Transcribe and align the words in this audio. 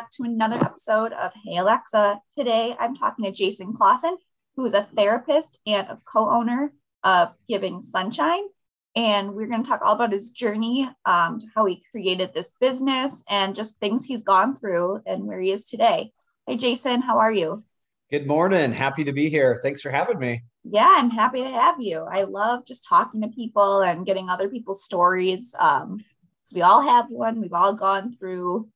back 0.00 0.10
to 0.10 0.22
another 0.22 0.56
episode 0.56 1.12
of 1.12 1.30
Hey 1.44 1.58
Alexa. 1.58 2.22
Today 2.34 2.74
I'm 2.80 2.96
talking 2.96 3.26
to 3.26 3.30
Jason 3.30 3.74
Clausen, 3.74 4.16
who 4.56 4.64
is 4.64 4.72
a 4.72 4.88
therapist 4.96 5.60
and 5.66 5.86
a 5.88 6.00
co 6.10 6.30
owner 6.30 6.72
of 7.04 7.34
Giving 7.46 7.82
Sunshine. 7.82 8.44
And 8.96 9.34
we're 9.34 9.46
going 9.46 9.62
to 9.62 9.68
talk 9.68 9.82
all 9.84 9.92
about 9.92 10.10
his 10.10 10.30
journey, 10.30 10.88
um, 11.04 11.42
how 11.54 11.66
he 11.66 11.82
created 11.90 12.32
this 12.32 12.54
business, 12.58 13.22
and 13.28 13.54
just 13.54 13.78
things 13.78 14.06
he's 14.06 14.22
gone 14.22 14.56
through 14.56 15.02
and 15.04 15.24
where 15.24 15.38
he 15.38 15.52
is 15.52 15.66
today. 15.66 16.12
Hey, 16.46 16.56
Jason, 16.56 17.02
how 17.02 17.18
are 17.18 17.32
you? 17.32 17.62
Good 18.10 18.26
morning. 18.26 18.72
Happy 18.72 19.04
to 19.04 19.12
be 19.12 19.28
here. 19.28 19.60
Thanks 19.62 19.82
for 19.82 19.90
having 19.90 20.18
me. 20.18 20.42
Yeah, 20.64 20.88
I'm 20.88 21.10
happy 21.10 21.42
to 21.42 21.50
have 21.50 21.78
you. 21.78 22.06
I 22.10 22.22
love 22.22 22.64
just 22.64 22.88
talking 22.88 23.20
to 23.20 23.28
people 23.28 23.82
and 23.82 24.06
getting 24.06 24.30
other 24.30 24.48
people's 24.48 24.82
stories. 24.82 25.54
Um, 25.58 26.02
we 26.54 26.62
all 26.62 26.80
have 26.80 27.10
one. 27.10 27.38
We've 27.42 27.52
all 27.52 27.74
gone 27.74 28.16
through 28.16 28.70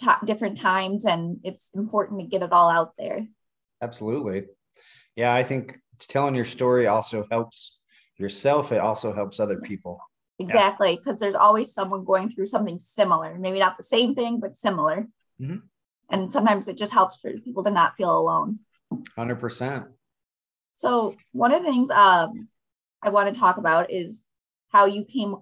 t- 0.00 0.26
different 0.26 0.58
times, 0.58 1.04
and 1.04 1.40
it's 1.44 1.70
important 1.74 2.20
to 2.20 2.26
get 2.26 2.42
it 2.42 2.52
all 2.52 2.70
out 2.70 2.92
there. 2.98 3.26
Absolutely. 3.80 4.46
Yeah, 5.16 5.34
I 5.34 5.42
think 5.44 5.78
telling 5.98 6.34
your 6.34 6.44
story 6.44 6.86
also 6.86 7.26
helps 7.30 7.78
yourself. 8.16 8.72
It 8.72 8.80
also 8.80 9.12
helps 9.12 9.40
other 9.40 9.58
people. 9.60 10.00
Exactly, 10.38 10.96
because 10.96 11.14
yeah. 11.14 11.26
there's 11.26 11.34
always 11.34 11.72
someone 11.72 12.04
going 12.04 12.30
through 12.30 12.46
something 12.46 12.78
similar. 12.78 13.36
Maybe 13.38 13.58
not 13.58 13.76
the 13.76 13.82
same 13.82 14.14
thing, 14.14 14.38
but 14.40 14.56
similar. 14.56 15.08
Mm-hmm. 15.40 15.58
And 16.10 16.32
sometimes 16.32 16.68
it 16.68 16.78
just 16.78 16.92
helps 16.92 17.16
for 17.16 17.32
people 17.32 17.64
to 17.64 17.70
not 17.70 17.96
feel 17.96 18.16
alone. 18.16 18.60
Hundred 19.16 19.40
percent. 19.40 19.86
So 20.76 21.16
one 21.32 21.52
of 21.52 21.62
the 21.62 21.68
things 21.68 21.90
um, 21.90 22.48
I 23.02 23.08
want 23.10 23.32
to 23.32 23.38
talk 23.38 23.56
about 23.56 23.90
is 23.90 24.22
how 24.68 24.86
you 24.86 25.04
came 25.04 25.36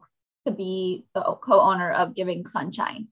to 0.47 0.53
be 0.53 1.05
the 1.15 1.21
co-owner 1.21 1.93
of 1.93 2.15
Giving 2.15 2.47
Sunshine. 2.47 3.09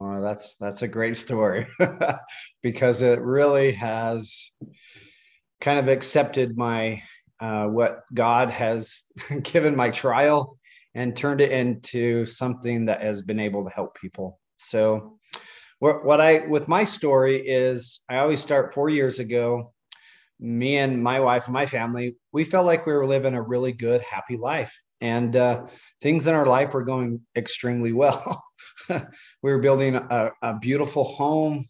Oh, 0.00 0.22
that's 0.22 0.54
that's 0.56 0.82
a 0.82 0.88
great 0.88 1.16
story 1.16 1.66
because 2.62 3.02
it 3.02 3.20
really 3.20 3.72
has 3.72 4.50
kind 5.60 5.78
of 5.78 5.88
accepted 5.88 6.56
my 6.56 7.02
uh, 7.40 7.66
what 7.66 8.00
God 8.14 8.50
has 8.50 9.02
given 9.42 9.76
my 9.76 9.90
trial 9.90 10.58
and 10.94 11.16
turned 11.16 11.40
it 11.40 11.52
into 11.52 12.24
something 12.26 12.86
that 12.86 13.02
has 13.02 13.22
been 13.22 13.38
able 13.40 13.64
to 13.64 13.70
help 13.70 13.94
people. 13.94 14.40
So, 14.58 15.18
what, 15.78 16.04
what 16.04 16.20
I 16.20 16.46
with 16.46 16.66
my 16.66 16.84
story 16.84 17.46
is 17.46 18.00
I 18.08 18.18
always 18.18 18.40
start 18.40 18.74
four 18.74 18.88
years 18.88 19.18
ago. 19.18 19.72
Me 20.42 20.78
and 20.78 21.02
my 21.02 21.20
wife 21.20 21.44
and 21.44 21.52
my 21.52 21.66
family, 21.66 22.16
we 22.32 22.44
felt 22.44 22.64
like 22.64 22.86
we 22.86 22.94
were 22.94 23.06
living 23.06 23.34
a 23.34 23.42
really 23.42 23.72
good, 23.72 24.00
happy 24.00 24.38
life 24.38 24.74
and 25.00 25.36
uh, 25.36 25.66
things 26.00 26.26
in 26.26 26.34
our 26.34 26.46
life 26.46 26.74
were 26.74 26.84
going 26.84 27.20
extremely 27.36 27.92
well. 27.92 28.42
we 28.88 29.00
were 29.42 29.58
building 29.58 29.96
a, 29.96 30.30
a, 30.42 30.58
beautiful 30.58 31.04
home. 31.04 31.64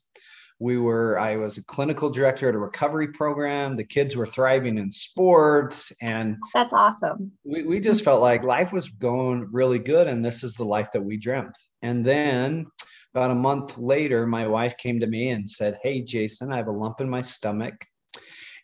We 0.59 0.77
were, 0.77 1.19
I 1.19 1.37
was 1.37 1.57
a 1.57 1.65
clinical 1.65 2.11
director 2.11 2.49
at 2.49 2.55
a 2.55 2.59
recovery 2.59 3.09
program. 3.09 3.77
The 3.77 3.85
kids 3.85 4.17
were 4.17 4.27
thriving 4.27 4.79
in 4.79 4.91
sports. 4.91 5.91
And 6.03 6.37
that's 6.53 6.75
awesome. 6.75 7.33
We, 7.45 7.65
we 7.65 7.81
just 7.81 8.05
felt 8.05 8.21
like 8.21 8.43
life 8.43 8.73
was 8.73 8.89
going 8.91 9.49
really 9.53 9.79
good. 9.79 10.07
And 10.07 10.25
this 10.25 10.45
is 10.45 10.55
the 10.55 10.65
life 10.65 10.91
that 10.93 11.03
we 11.03 11.17
dreamt. 11.17 11.57
And 11.83 12.05
then 12.05 12.67
about 13.15 13.31
a 13.31 13.37
month 13.37 13.79
later, 13.79 14.27
my 14.27 14.47
wife 14.47 14.77
came 14.77 15.01
to 15.01 15.07
me 15.07 15.31
and 15.31 15.49
said, 15.49 15.79
Hey, 15.83 16.03
Jason, 16.03 16.53
I 16.53 16.59
have 16.59 16.69
a 16.69 16.73
lump 16.73 17.01
in 17.01 17.09
my 17.09 17.23
stomach 17.23 17.75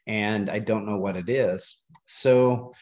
and 0.07 0.51
I 0.51 0.59
don't 0.59 0.87
know 0.87 0.99
what 0.99 1.17
it 1.17 1.29
is. 1.29 1.77
So 2.07 2.73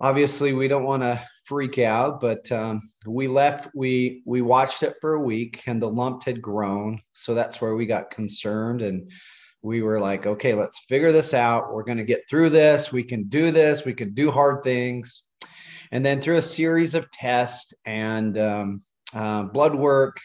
obviously 0.00 0.52
we 0.52 0.68
don't 0.68 0.84
want 0.84 1.02
to 1.02 1.20
freak 1.44 1.78
out 1.78 2.20
but 2.20 2.50
um, 2.52 2.80
we 3.06 3.26
left 3.26 3.68
we 3.74 4.22
we 4.26 4.42
watched 4.42 4.82
it 4.82 4.94
for 5.00 5.14
a 5.14 5.20
week 5.20 5.62
and 5.66 5.80
the 5.80 5.88
lump 5.88 6.24
had 6.24 6.42
grown. 6.42 7.00
So 7.12 7.34
that's 7.34 7.60
where 7.60 7.74
we 7.74 7.86
got 7.86 8.10
concerned 8.10 8.82
and 8.82 9.10
we 9.62 9.82
were 9.82 9.98
like 9.98 10.26
okay 10.26 10.54
let's 10.54 10.80
figure 10.88 11.12
this 11.12 11.34
out. 11.34 11.72
We're 11.72 11.84
going 11.84 11.98
to 11.98 12.04
get 12.04 12.28
through 12.28 12.50
this. 12.50 12.92
We 12.92 13.04
can 13.04 13.24
do 13.28 13.50
this. 13.50 13.84
We 13.84 13.94
can 13.94 14.14
do 14.14 14.30
hard 14.30 14.62
things. 14.62 15.24
And 15.90 16.04
then 16.04 16.20
through 16.20 16.36
a 16.36 16.42
series 16.42 16.94
of 16.94 17.10
tests 17.10 17.72
and 17.86 18.36
um, 18.36 18.80
uh, 19.14 19.44
blood 19.44 19.74
work 19.74 20.18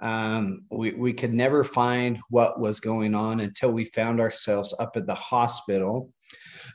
um, 0.00 0.64
we, 0.70 0.92
we 0.92 1.14
could 1.14 1.32
never 1.32 1.64
find 1.64 2.18
what 2.28 2.60
was 2.60 2.78
going 2.80 3.14
on 3.14 3.40
until 3.40 3.70
we 3.70 3.84
found 3.84 4.20
ourselves 4.20 4.74
up 4.78 4.96
at 4.96 5.06
the 5.06 5.14
hospital 5.14 6.12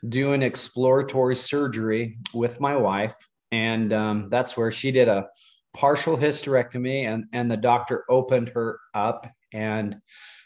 doing 0.08 0.42
exploratory 0.42 1.36
surgery 1.36 2.18
with 2.34 2.60
my 2.60 2.76
wife. 2.76 3.16
And 3.52 3.92
um, 3.94 4.30
that's 4.30 4.56
where 4.56 4.72
she 4.72 4.92
did 4.92 5.08
a 5.08 5.28
partial 5.74 6.18
hysterectomy 6.18 7.06
and, 7.06 7.26
and 7.34 7.50
the 7.50 7.58
doctor 7.58 8.06
opened 8.10 8.50
her 8.50 8.80
up. 8.94 9.28
And 9.54 9.98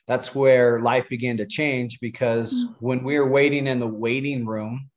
that's 0.08 0.36
where 0.36 0.82
life 0.82 1.08
began 1.10 1.38
to 1.38 1.46
change 1.46 2.00
because 2.00 2.54
mm. 2.54 2.76
when 2.80 3.04
we 3.04 3.18
were 3.18 3.30
waiting 3.30 3.68
in 3.68 3.80
the 3.80 3.88
waiting 3.88 4.46
room 4.46 4.90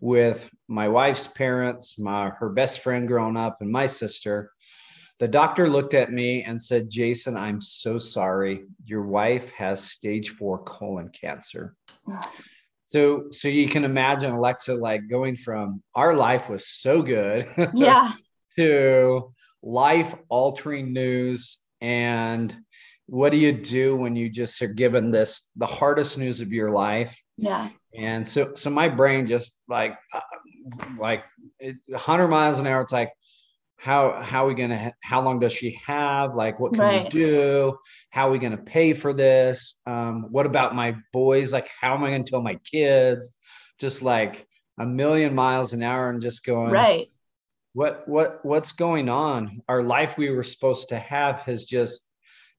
with 0.00 0.50
my 0.68 0.88
wife's 0.88 1.26
parents, 1.26 1.98
my 1.98 2.30
her 2.38 2.50
best 2.50 2.80
friend 2.80 3.08
growing 3.08 3.36
up, 3.36 3.58
and 3.60 3.70
my 3.70 3.86
sister, 3.86 4.52
the 5.18 5.28
doctor 5.28 5.68
looked 5.68 5.94
at 5.94 6.12
me 6.12 6.42
and 6.42 6.60
said, 6.60 6.90
Jason, 6.90 7.36
I'm 7.36 7.60
so 7.60 7.98
sorry. 7.98 8.64
Your 8.84 9.02
wife 9.02 9.50
has 9.52 9.82
stage 9.82 10.30
four 10.30 10.62
colon 10.64 11.08
cancer. 11.08 11.76
So 12.94 13.24
so 13.32 13.48
you 13.48 13.68
can 13.68 13.84
imagine 13.84 14.32
Alexa 14.32 14.72
like 14.72 15.08
going 15.10 15.34
from 15.34 15.82
our 15.96 16.14
life 16.14 16.48
was 16.48 16.68
so 16.68 17.02
good 17.02 17.44
yeah. 17.74 18.12
to 18.56 19.34
life 19.64 20.14
altering 20.28 20.92
news. 20.92 21.58
And 21.80 22.56
what 23.06 23.32
do 23.32 23.38
you 23.38 23.50
do 23.50 23.96
when 23.96 24.14
you 24.14 24.30
just 24.30 24.62
are 24.62 24.68
given 24.68 25.10
this 25.10 25.42
the 25.56 25.66
hardest 25.66 26.18
news 26.18 26.40
of 26.40 26.52
your 26.52 26.70
life? 26.70 27.20
Yeah. 27.36 27.70
And 27.98 28.24
so 28.24 28.54
so 28.54 28.70
my 28.70 28.88
brain 28.88 29.26
just 29.26 29.58
like 29.68 29.98
uh, 30.12 30.20
like 30.96 31.24
100 31.58 32.28
miles 32.28 32.60
an 32.60 32.68
hour 32.68 32.80
it's 32.80 32.92
like 32.92 33.10
how 33.84 34.18
how 34.22 34.46
are 34.46 34.48
we 34.48 34.54
gonna 34.54 34.78
ha- 34.78 34.94
how 35.02 35.20
long 35.20 35.38
does 35.38 35.52
she 35.52 35.78
have? 35.86 36.34
Like 36.34 36.58
what 36.58 36.72
can 36.72 36.80
right. 36.80 37.04
we 37.04 37.08
do? 37.10 37.76
How 38.08 38.28
are 38.28 38.30
we 38.30 38.38
gonna 38.38 38.56
pay 38.56 38.94
for 38.94 39.12
this? 39.12 39.74
Um, 39.86 40.28
what 40.30 40.46
about 40.46 40.74
my 40.74 40.96
boys? 41.12 41.52
Like 41.52 41.68
how 41.82 41.94
am 41.94 42.02
i 42.02 42.10
gonna 42.10 42.24
tell 42.24 42.40
my 42.40 42.54
kids? 42.64 43.34
Just 43.78 44.00
like 44.00 44.48
a 44.78 44.86
million 44.86 45.34
miles 45.34 45.74
an 45.74 45.82
hour 45.82 46.08
and 46.08 46.22
just 46.22 46.46
going 46.46 46.70
right. 46.70 47.10
what 47.74 48.08
what 48.08 48.42
what's 48.42 48.72
going 48.72 49.10
on? 49.10 49.60
Our 49.68 49.82
life 49.82 50.16
we 50.16 50.30
were 50.30 50.42
supposed 50.42 50.88
to 50.88 50.98
have 50.98 51.40
has 51.40 51.66
just 51.66 52.00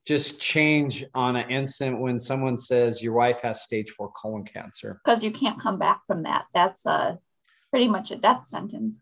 just 0.05 0.39
change 0.39 1.03
on 1.15 1.37
an 1.37 1.49
instant 1.49 1.99
when 1.99 2.19
someone 2.19 2.59
says 2.59 3.01
your 3.01 3.13
wife 3.13 3.39
has 3.39 3.63
stage 3.63 3.89
four 3.89 4.11
colon 4.11 4.43
cancer. 4.43 5.01
Because 5.03 5.23
you 5.23 5.31
can't 5.31 5.59
come 5.59 5.79
back 5.79 6.01
from 6.05 6.21
that. 6.21 6.45
That's 6.53 6.85
a 6.85 7.17
pretty 7.71 7.87
much 7.87 8.11
a 8.11 8.15
death 8.15 8.45
sentence. 8.45 8.97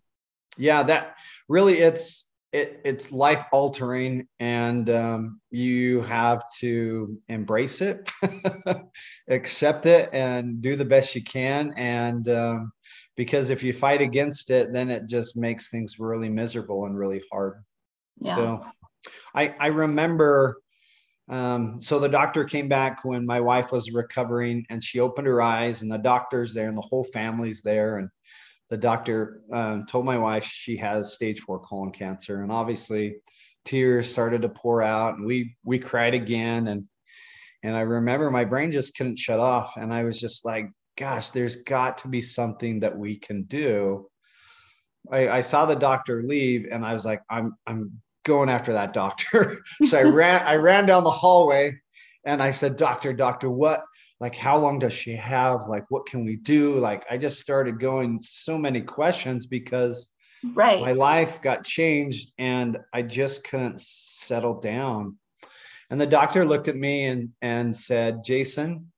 Yeah 0.58 0.84
that 0.84 1.18
really 1.50 1.80
it's 1.80 2.26
it, 2.54 2.82
it's 2.86 3.12
life 3.12 3.46
altering 3.52 4.28
and 4.40 4.88
um, 4.92 5.42
you 5.50 6.02
have 6.02 6.44
to 6.60 7.18
embrace 7.28 7.82
it 7.82 8.12
accept 9.28 9.88
it 9.88 10.10
and 10.14 10.62
do 10.62 10.76
the 10.76 10.86
best 10.86 11.16
you 11.16 11.24
can 11.24 11.74
and 11.76 12.30
um, 12.30 12.72
because 13.18 13.50
if 13.50 13.64
you 13.64 13.74
fight 13.74 14.02
against 14.02 14.52
it 14.52 14.72
then 14.72 14.90
it 14.90 15.08
just 15.08 15.36
makes 15.36 15.70
things 15.70 16.00
really 16.00 16.30
miserable 16.30 16.86
and 16.86 16.98
really 16.98 17.22
hard 17.32 17.64
yeah. 18.20 18.36
so 18.36 18.66
i 19.34 19.54
i 19.60 19.68
remember 19.68 20.58
um, 21.30 21.80
so 21.82 22.00
the 22.00 22.10
doctor 22.10 22.44
came 22.44 22.68
back 22.68 23.06
when 23.06 23.26
my 23.26 23.40
wife 23.40 23.72
was 23.72 23.92
recovering 23.92 24.66
and 24.70 24.84
she 24.84 25.00
opened 25.00 25.26
her 25.26 25.42
eyes 25.42 25.82
and 25.82 25.90
the 25.90 25.98
doctor's 25.98 26.54
there 26.54 26.68
and 26.68 26.78
the 26.78 26.82
whole 26.82 27.06
family's 27.06 27.62
there 27.62 27.98
and 27.98 28.10
the 28.70 28.78
doctor 28.78 29.42
um, 29.52 29.86
told 29.86 30.06
my 30.06 30.18
wife 30.18 30.44
she 30.44 30.78
has 30.78 31.14
stage 31.14 31.40
four 31.42 31.60
colon 31.60 31.92
cancer, 31.92 32.42
and 32.42 32.52
obviously 32.52 33.16
tears 33.66 34.12
started 34.12 34.42
to 34.42 34.50
pour 34.50 34.82
out, 34.82 35.18
and 35.18 35.26
we 35.26 35.56
we 35.64 35.80
cried 35.80 36.14
again, 36.14 36.68
and 36.68 36.88
and 37.64 37.76
I 37.76 37.82
remember 37.82 38.30
my 38.32 38.46
brain 38.46 38.72
just 38.72 38.96
couldn't 38.96 39.20
shut 39.20 39.40
off, 39.40 39.78
and 39.78 39.94
I 39.94 40.04
was 40.04 40.20
just 40.20 40.46
like, 40.46 40.70
gosh, 40.98 41.30
there's 41.30 41.58
got 41.58 42.00
to 42.00 42.08
be 42.08 42.22
something 42.22 42.82
that 42.82 42.98
we 42.98 43.18
can 43.18 43.44
do. 43.44 44.10
I, 45.12 45.30
I 45.30 45.42
saw 45.42 45.66
the 45.66 45.76
doctor 45.76 46.24
leave, 46.24 46.68
and 46.72 46.86
I 46.86 46.94
was 46.94 47.06
like, 47.06 47.22
I'm 47.30 47.56
I'm 47.68 48.02
going 48.24 48.50
after 48.50 48.74
that 48.74 48.94
doctor. 48.94 49.62
so 49.84 50.00
I 50.00 50.04
ran 50.04 50.42
I 50.46 50.56
ran 50.56 50.86
down 50.86 51.04
the 51.04 51.12
hallway, 51.12 51.80
and 52.26 52.42
I 52.42 52.52
said, 52.52 52.78
Doctor, 52.78 53.14
doctor, 53.14 53.50
what 53.50 53.84
like 54.20 54.36
how 54.36 54.58
long 54.58 54.80
does 54.80 54.94
she 54.94 55.16
have? 55.16 55.68
Like 55.68 55.86
what 55.90 56.06
can 56.06 56.24
we 56.24 56.36
do? 56.36 56.80
Like 56.80 57.06
i 57.10 57.18
just 57.18 57.40
started 57.40 57.80
going 57.80 58.20
so 58.20 58.58
many 58.58 58.82
questions 58.82 59.46
because 59.46 60.10
right. 60.54 60.82
my 60.82 60.92
life 60.92 61.42
got 61.42 61.64
changed 61.64 62.34
and 62.38 62.78
i 62.94 63.02
just 63.02 63.44
couldn't 63.44 63.80
settle 63.80 64.60
down. 64.60 65.18
And 65.90 66.00
the 66.00 66.08
doctor 66.08 66.46
looked 66.46 66.68
at 66.68 66.76
me 66.76 67.06
and 67.06 67.30
and 67.42 67.76
said 67.76 68.24
jason 68.24 68.92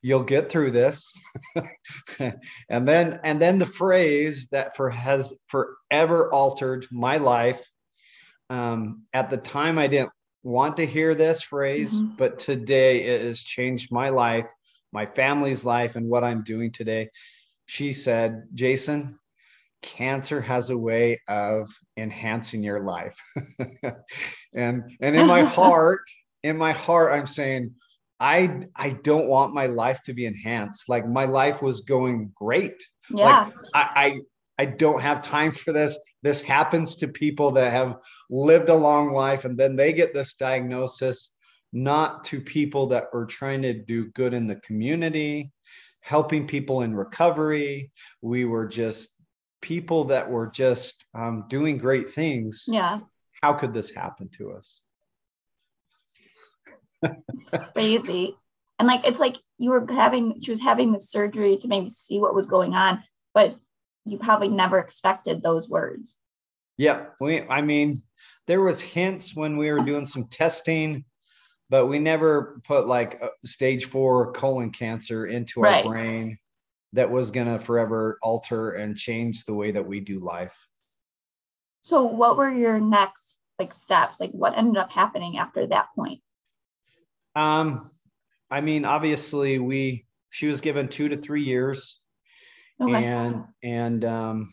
you'll 0.00 0.22
get 0.22 0.48
through 0.48 0.70
this. 0.70 1.12
And 2.68 2.86
then 2.86 3.20
and 3.24 3.40
then 3.40 3.58
the 3.58 3.66
phrase 3.66 4.48
that 4.50 4.76
for 4.76 4.90
has 4.90 5.32
forever 5.48 6.32
altered 6.32 6.86
my 6.90 7.18
life 7.18 7.64
um, 8.50 9.02
at 9.12 9.30
the 9.30 9.36
time 9.36 9.78
i 9.78 9.86
didn't 9.86 10.10
want 10.42 10.76
to 10.76 10.86
hear 10.86 11.14
this 11.14 11.42
phrase, 11.42 11.94
mm-hmm. 11.94 12.16
but 12.16 12.38
today 12.38 13.04
it 13.04 13.22
has 13.22 13.42
changed 13.42 13.92
my 13.92 14.08
life, 14.08 14.50
my 14.92 15.06
family's 15.06 15.64
life, 15.64 15.96
and 15.96 16.08
what 16.08 16.24
I'm 16.24 16.42
doing 16.42 16.72
today. 16.72 17.10
She 17.66 17.92
said, 17.92 18.44
Jason, 18.54 19.18
cancer 19.82 20.40
has 20.40 20.70
a 20.70 20.78
way 20.78 21.20
of 21.28 21.68
enhancing 21.96 22.62
your 22.62 22.80
life. 22.80 23.16
and 24.54 24.82
and 25.00 25.16
in 25.16 25.26
my 25.26 25.42
heart, 25.58 26.00
in 26.42 26.56
my 26.56 26.72
heart, 26.72 27.12
I'm 27.12 27.26
saying, 27.26 27.74
I 28.20 28.60
I 28.74 28.90
don't 28.90 29.28
want 29.28 29.54
my 29.54 29.66
life 29.66 30.02
to 30.02 30.14
be 30.14 30.26
enhanced. 30.26 30.88
Like 30.88 31.06
my 31.06 31.24
life 31.24 31.62
was 31.62 31.80
going 31.80 32.32
great. 32.34 32.82
Yeah. 33.10 33.24
Like 33.24 33.54
I, 33.74 33.88
I 33.94 34.20
I 34.60 34.64
don't 34.64 35.00
have 35.00 35.22
time 35.22 35.52
for 35.52 35.72
this. 35.72 35.98
This 36.22 36.42
happens 36.42 36.96
to 36.96 37.08
people 37.08 37.52
that 37.52 37.70
have 37.70 37.96
lived 38.28 38.68
a 38.68 38.74
long 38.74 39.12
life 39.12 39.44
and 39.44 39.56
then 39.56 39.76
they 39.76 39.92
get 39.92 40.12
this 40.12 40.34
diagnosis, 40.34 41.30
not 41.72 42.24
to 42.24 42.40
people 42.40 42.86
that 42.88 43.08
are 43.12 43.26
trying 43.26 43.62
to 43.62 43.74
do 43.74 44.06
good 44.12 44.34
in 44.34 44.46
the 44.46 44.56
community, 44.56 45.52
helping 46.00 46.46
people 46.46 46.82
in 46.82 46.94
recovery. 46.94 47.92
We 48.22 48.44
were 48.44 48.66
just 48.66 49.10
people 49.60 50.04
that 50.04 50.30
were 50.30 50.46
just 50.46 51.04
um, 51.14 51.44
doing 51.48 51.78
great 51.78 52.08
things. 52.08 52.64
Yeah. 52.68 53.00
How 53.42 53.52
could 53.52 53.74
this 53.74 53.90
happen 53.90 54.28
to 54.38 54.52
us? 54.52 54.80
it's 57.02 57.50
crazy. 57.74 58.36
And 58.78 58.88
like, 58.88 59.06
it's 59.06 59.20
like 59.20 59.36
you 59.58 59.70
were 59.70 59.86
having, 59.90 60.40
she 60.40 60.50
was 60.50 60.60
having 60.60 60.92
the 60.92 61.00
surgery 61.00 61.56
to 61.58 61.68
maybe 61.68 61.88
see 61.88 62.18
what 62.18 62.34
was 62.34 62.46
going 62.46 62.74
on, 62.74 63.02
but 63.34 63.56
you 64.04 64.18
probably 64.18 64.48
never 64.48 64.78
expected 64.78 65.42
those 65.42 65.68
words. 65.68 66.16
Yeah. 66.76 67.06
We, 67.20 67.42
I 67.42 67.60
mean, 67.60 68.02
there 68.46 68.62
was 68.62 68.80
hints 68.80 69.36
when 69.36 69.56
we 69.56 69.70
were 69.70 69.80
doing 69.80 70.06
some 70.06 70.28
testing, 70.28 71.04
but 71.70 71.86
we 71.86 71.98
never 71.98 72.60
put 72.64 72.86
like 72.86 73.22
stage 73.44 73.86
four 73.86 74.32
colon 74.32 74.70
cancer 74.70 75.26
into 75.26 75.60
right. 75.60 75.84
our 75.84 75.90
brain 75.90 76.38
that 76.94 77.10
was 77.10 77.30
going 77.30 77.46
to 77.46 77.58
forever 77.58 78.18
alter 78.22 78.72
and 78.72 78.96
change 78.96 79.44
the 79.44 79.54
way 79.54 79.70
that 79.70 79.86
we 79.86 80.00
do 80.00 80.18
life. 80.18 80.54
So 81.82 82.02
what 82.04 82.36
were 82.36 82.50
your 82.50 82.80
next 82.80 83.38
like 83.58 83.74
steps? 83.74 84.20
Like 84.20 84.30
what 84.32 84.56
ended 84.56 84.78
up 84.78 84.90
happening 84.90 85.38
after 85.38 85.66
that 85.66 85.88
point? 85.94 86.20
Um, 87.36 87.90
I 88.50 88.62
mean, 88.62 88.84
obviously 88.84 89.58
we, 89.58 90.06
she 90.30 90.46
was 90.46 90.60
given 90.60 90.88
two 90.88 91.08
to 91.10 91.16
three 91.16 91.42
years 91.42 92.00
okay. 92.80 93.04
and, 93.04 93.44
and, 93.62 94.04
um, 94.04 94.52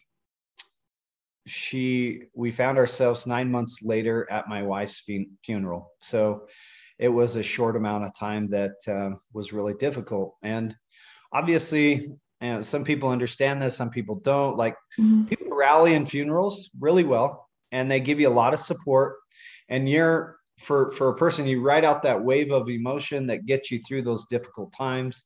she, 1.47 2.23
we 2.33 2.49
found 2.49 2.77
ourselves 2.77 3.27
nine 3.27 3.51
months 3.51 3.83
later 3.83 4.27
at 4.31 4.49
my 4.49 4.63
wife's 4.63 5.03
funeral. 5.43 5.91
So 6.01 6.47
it 6.99 7.09
was 7.09 7.35
a 7.35 7.43
short 7.43 7.75
amount 7.75 8.05
of 8.05 8.15
time 8.15 8.49
that 8.49 8.75
uh, 8.87 9.11
was 9.33 9.53
really 9.53 9.73
difficult. 9.73 10.35
And 10.41 10.75
obviously 11.35 12.17
and 12.41 12.65
some 12.65 12.83
people 12.83 13.09
understand 13.09 13.61
this 13.61 13.75
some 13.75 13.89
people 13.89 14.15
don't 14.15 14.57
like 14.57 14.75
mm-hmm. 14.99 15.25
people 15.25 15.55
rally 15.55 15.93
in 15.93 16.05
funerals 16.05 16.69
really 16.79 17.03
well 17.03 17.47
and 17.71 17.89
they 17.89 17.99
give 17.99 18.19
you 18.19 18.27
a 18.27 18.39
lot 18.41 18.53
of 18.53 18.59
support 18.59 19.17
and 19.69 19.87
you're 19.89 20.37
for 20.59 20.91
for 20.91 21.09
a 21.09 21.15
person 21.15 21.45
you 21.45 21.61
write 21.61 21.83
out 21.83 22.01
that 22.01 22.23
wave 22.23 22.51
of 22.51 22.69
emotion 22.69 23.25
that 23.27 23.45
gets 23.45 23.69
you 23.69 23.79
through 23.81 24.01
those 24.01 24.25
difficult 24.27 24.71
times 24.73 25.25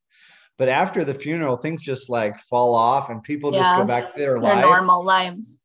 but 0.57 0.67
after 0.67 1.05
the 1.05 1.13
funeral 1.13 1.57
things 1.57 1.83
just 1.83 2.09
like 2.09 2.37
fall 2.39 2.73
off 2.73 3.09
and 3.09 3.23
people 3.23 3.53
yeah, 3.53 3.59
just 3.59 3.75
go 3.75 3.85
back 3.85 4.13
to 4.13 4.19
their, 4.19 4.33
their 4.33 4.55
life. 4.55 4.61
normal 4.65 5.03
lives 5.03 5.59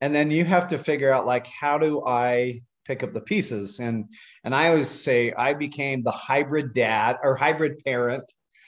and 0.00 0.14
then 0.14 0.30
you 0.30 0.44
have 0.44 0.66
to 0.66 0.78
figure 0.78 1.12
out 1.12 1.26
like 1.26 1.46
how 1.46 1.76
do 1.76 2.02
i 2.06 2.60
pick 2.86 3.02
up 3.02 3.12
the 3.12 3.20
pieces 3.20 3.78
and 3.78 4.06
and 4.44 4.54
i 4.54 4.68
always 4.68 4.88
say 4.88 5.32
i 5.32 5.52
became 5.52 6.02
the 6.02 6.10
hybrid 6.10 6.72
dad 6.74 7.16
or 7.22 7.36
hybrid 7.36 7.78
parent 7.84 8.24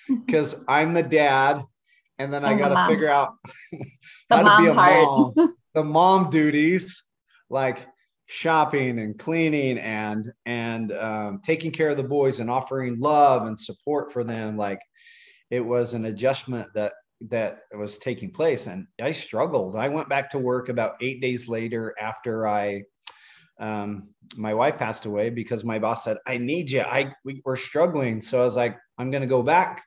because 0.26 0.54
i'm 0.68 0.94
the 0.94 1.02
dad 1.02 1.62
and 2.22 2.32
then 2.32 2.44
I 2.44 2.54
got 2.54 2.68
to 2.68 2.90
figure 2.90 3.08
out 3.08 3.34
how 4.30 4.42
to 4.42 4.62
be 4.62 4.68
a 4.68 4.74
part. 4.74 5.36
mom. 5.36 5.56
the 5.74 5.84
mom 5.84 6.30
duties, 6.30 7.04
like 7.50 7.86
shopping 8.26 8.98
and 8.98 9.18
cleaning 9.18 9.78
and 9.78 10.32
and 10.46 10.92
um, 10.92 11.40
taking 11.44 11.72
care 11.72 11.88
of 11.88 11.96
the 11.96 12.02
boys 12.02 12.40
and 12.40 12.50
offering 12.50 13.00
love 13.00 13.46
and 13.46 13.58
support 13.58 14.12
for 14.12 14.24
them. 14.24 14.56
Like 14.56 14.80
it 15.50 15.60
was 15.60 15.94
an 15.94 16.04
adjustment 16.06 16.68
that 16.74 16.92
that 17.28 17.60
was 17.76 17.98
taking 17.98 18.32
place, 18.32 18.66
and 18.66 18.86
I 19.00 19.10
struggled. 19.10 19.76
I 19.76 19.88
went 19.88 20.08
back 20.08 20.30
to 20.30 20.38
work 20.38 20.68
about 20.68 20.96
eight 21.00 21.20
days 21.20 21.48
later 21.48 21.94
after 22.00 22.46
I 22.46 22.82
um, 23.62 24.08
my 24.36 24.52
wife 24.52 24.76
passed 24.76 25.06
away 25.06 25.30
because 25.30 25.62
my 25.62 25.78
boss 25.78 26.04
said, 26.04 26.18
I 26.26 26.36
need 26.36 26.70
you. 26.70 26.80
I 26.80 27.14
we, 27.24 27.40
we're 27.44 27.56
struggling. 27.56 28.20
So 28.20 28.40
I 28.40 28.44
was 28.44 28.56
like, 28.56 28.76
I'm 28.98 29.10
going 29.10 29.22
to 29.22 29.28
go 29.28 29.42
back. 29.42 29.84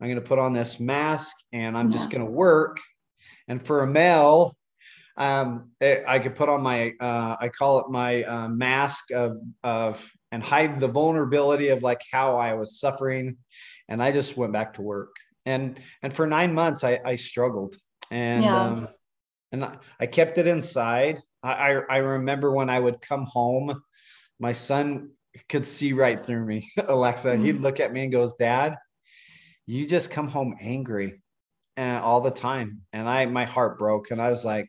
I'm 0.00 0.08
going 0.08 0.20
to 0.20 0.28
put 0.28 0.38
on 0.38 0.52
this 0.52 0.78
mask 0.78 1.34
and 1.52 1.76
I'm 1.76 1.90
just 1.90 2.10
going 2.10 2.24
to 2.24 2.30
work. 2.30 2.78
And 3.48 3.64
for 3.64 3.82
a 3.82 3.86
male, 3.86 4.54
um, 5.16 5.70
it, 5.80 6.04
I 6.06 6.18
could 6.18 6.34
put 6.34 6.50
on 6.50 6.62
my, 6.62 6.92
uh, 7.00 7.36
I 7.40 7.48
call 7.48 7.78
it 7.78 7.86
my 7.88 8.24
uh, 8.24 8.48
mask 8.48 9.10
of, 9.12 9.38
of, 9.62 10.04
and 10.30 10.42
hide 10.42 10.78
the 10.78 10.88
vulnerability 10.88 11.68
of 11.68 11.82
like 11.82 12.02
how 12.10 12.36
I 12.36 12.54
was 12.54 12.78
suffering. 12.78 13.38
And 13.88 14.02
I 14.02 14.12
just 14.12 14.36
went 14.36 14.52
back 14.52 14.74
to 14.74 14.82
work. 14.82 15.14
And, 15.46 15.80
and 16.02 16.12
for 16.12 16.26
nine 16.26 16.52
months, 16.52 16.84
I, 16.84 17.00
I 17.04 17.14
struggled 17.14 17.76
and, 18.10 18.44
yeah. 18.44 18.62
um, 18.62 18.88
and 19.52 19.78
I 20.00 20.06
kept 20.06 20.36
it 20.36 20.46
inside. 20.46 21.20
I, 21.44 21.82
I, 21.90 21.96
remember 21.98 22.50
when 22.50 22.70
I 22.70 22.80
would 22.80 23.02
come 23.02 23.24
home, 23.24 23.82
my 24.40 24.52
son 24.52 25.10
could 25.48 25.66
see 25.66 25.92
right 25.92 26.24
through 26.24 26.44
me, 26.44 26.70
Alexa. 26.88 27.28
Mm-hmm. 27.28 27.44
He'd 27.44 27.60
look 27.60 27.80
at 27.80 27.92
me 27.92 28.04
and 28.04 28.12
goes, 28.12 28.34
Dad, 28.34 28.76
you 29.66 29.86
just 29.86 30.10
come 30.10 30.28
home 30.28 30.56
angry 30.60 31.20
and 31.76 32.02
all 32.02 32.22
the 32.22 32.30
time. 32.30 32.80
And 32.92 33.08
I, 33.08 33.26
my 33.26 33.44
heart 33.44 33.78
broke 33.78 34.10
and 34.10 34.22
I 34.22 34.30
was 34.30 34.44
like, 34.44 34.68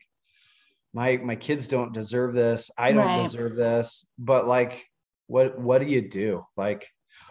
my, 0.92 1.16
my 1.16 1.36
kids 1.36 1.66
don't 1.66 1.94
deserve 1.94 2.34
this. 2.34 2.70
I 2.76 2.92
don't 2.92 3.06
right. 3.06 3.22
deserve 3.22 3.56
this. 3.56 4.04
But 4.18 4.46
like, 4.46 4.86
what, 5.28 5.58
what 5.58 5.80
do 5.80 5.86
you 5.86 6.08
do? 6.08 6.44
Like, 6.56 6.86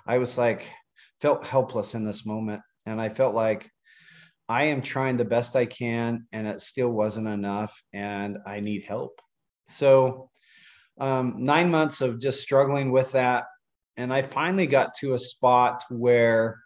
I 0.07 0.17
was 0.17 0.37
like, 0.37 0.67
felt 1.21 1.43
helpless 1.43 1.93
in 1.93 2.03
this 2.03 2.25
moment. 2.25 2.61
And 2.85 2.99
I 2.99 3.09
felt 3.09 3.35
like 3.35 3.69
I 4.47 4.65
am 4.65 4.81
trying 4.81 5.17
the 5.17 5.25
best 5.25 5.55
I 5.55 5.65
can 5.65 6.27
and 6.31 6.47
it 6.47 6.61
still 6.61 6.89
wasn't 6.89 7.27
enough 7.27 7.79
and 7.93 8.37
I 8.45 8.59
need 8.59 8.83
help. 8.83 9.19
So, 9.65 10.29
um, 10.99 11.35
nine 11.39 11.69
months 11.69 12.01
of 12.01 12.19
just 12.19 12.41
struggling 12.41 12.91
with 12.91 13.11
that. 13.11 13.45
And 13.97 14.13
I 14.13 14.21
finally 14.21 14.67
got 14.67 14.93
to 14.95 15.13
a 15.13 15.19
spot 15.19 15.83
where 15.89 16.59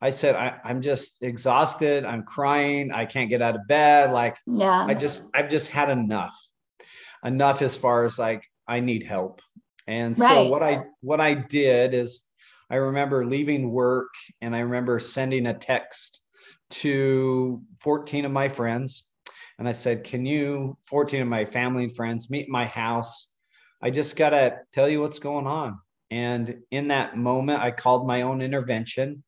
I 0.00 0.10
said, 0.10 0.34
I, 0.34 0.58
am 0.64 0.82
just 0.82 1.22
exhausted. 1.22 2.04
I'm 2.04 2.24
crying. 2.24 2.92
I 2.92 3.04
can't 3.04 3.30
get 3.30 3.42
out 3.42 3.54
of 3.54 3.66
bed. 3.66 4.10
Like, 4.10 4.36
yeah, 4.46 4.84
I 4.86 4.94
just, 4.94 5.22
I've 5.34 5.48
just 5.48 5.68
had 5.68 5.90
enough, 5.90 6.36
enough 7.24 7.62
as 7.62 7.76
far 7.76 8.04
as 8.04 8.18
like, 8.18 8.44
I 8.66 8.80
need 8.80 9.02
help. 9.02 9.40
And 9.86 10.18
right. 10.18 10.28
so 10.28 10.48
what 10.48 10.62
I, 10.62 10.84
what 11.00 11.20
I 11.20 11.34
did 11.34 11.94
is 11.94 12.24
I 12.70 12.76
remember 12.76 13.24
leaving 13.24 13.70
work 13.70 14.12
and 14.40 14.56
I 14.56 14.60
remember 14.60 14.98
sending 14.98 15.46
a 15.46 15.54
text 15.54 16.20
to 16.70 17.62
14 17.80 18.24
of 18.24 18.32
my 18.32 18.48
friends. 18.48 19.04
And 19.58 19.68
I 19.68 19.72
said, 19.72 20.04
can 20.04 20.26
you, 20.26 20.76
14 20.86 21.22
of 21.22 21.28
my 21.28 21.44
family 21.44 21.84
and 21.84 21.94
friends 21.94 22.30
meet 22.30 22.48
my 22.48 22.66
house? 22.66 23.28
I 23.80 23.90
just 23.90 24.16
got 24.16 24.30
to 24.30 24.58
tell 24.72 24.88
you 24.88 25.00
what's 25.00 25.18
going 25.18 25.46
on. 25.46 25.78
And 26.10 26.58
in 26.70 26.88
that 26.88 27.16
moment, 27.16 27.60
I 27.60 27.70
called 27.70 28.06
my 28.06 28.22
own 28.22 28.42
intervention 28.42 29.22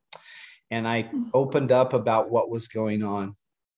and 0.71 0.87
I 0.87 1.11
opened 1.33 1.73
up 1.73 1.93
about 1.93 2.31
what 2.31 2.51
was 2.51 2.69
going 2.69 3.03
on. 3.03 3.35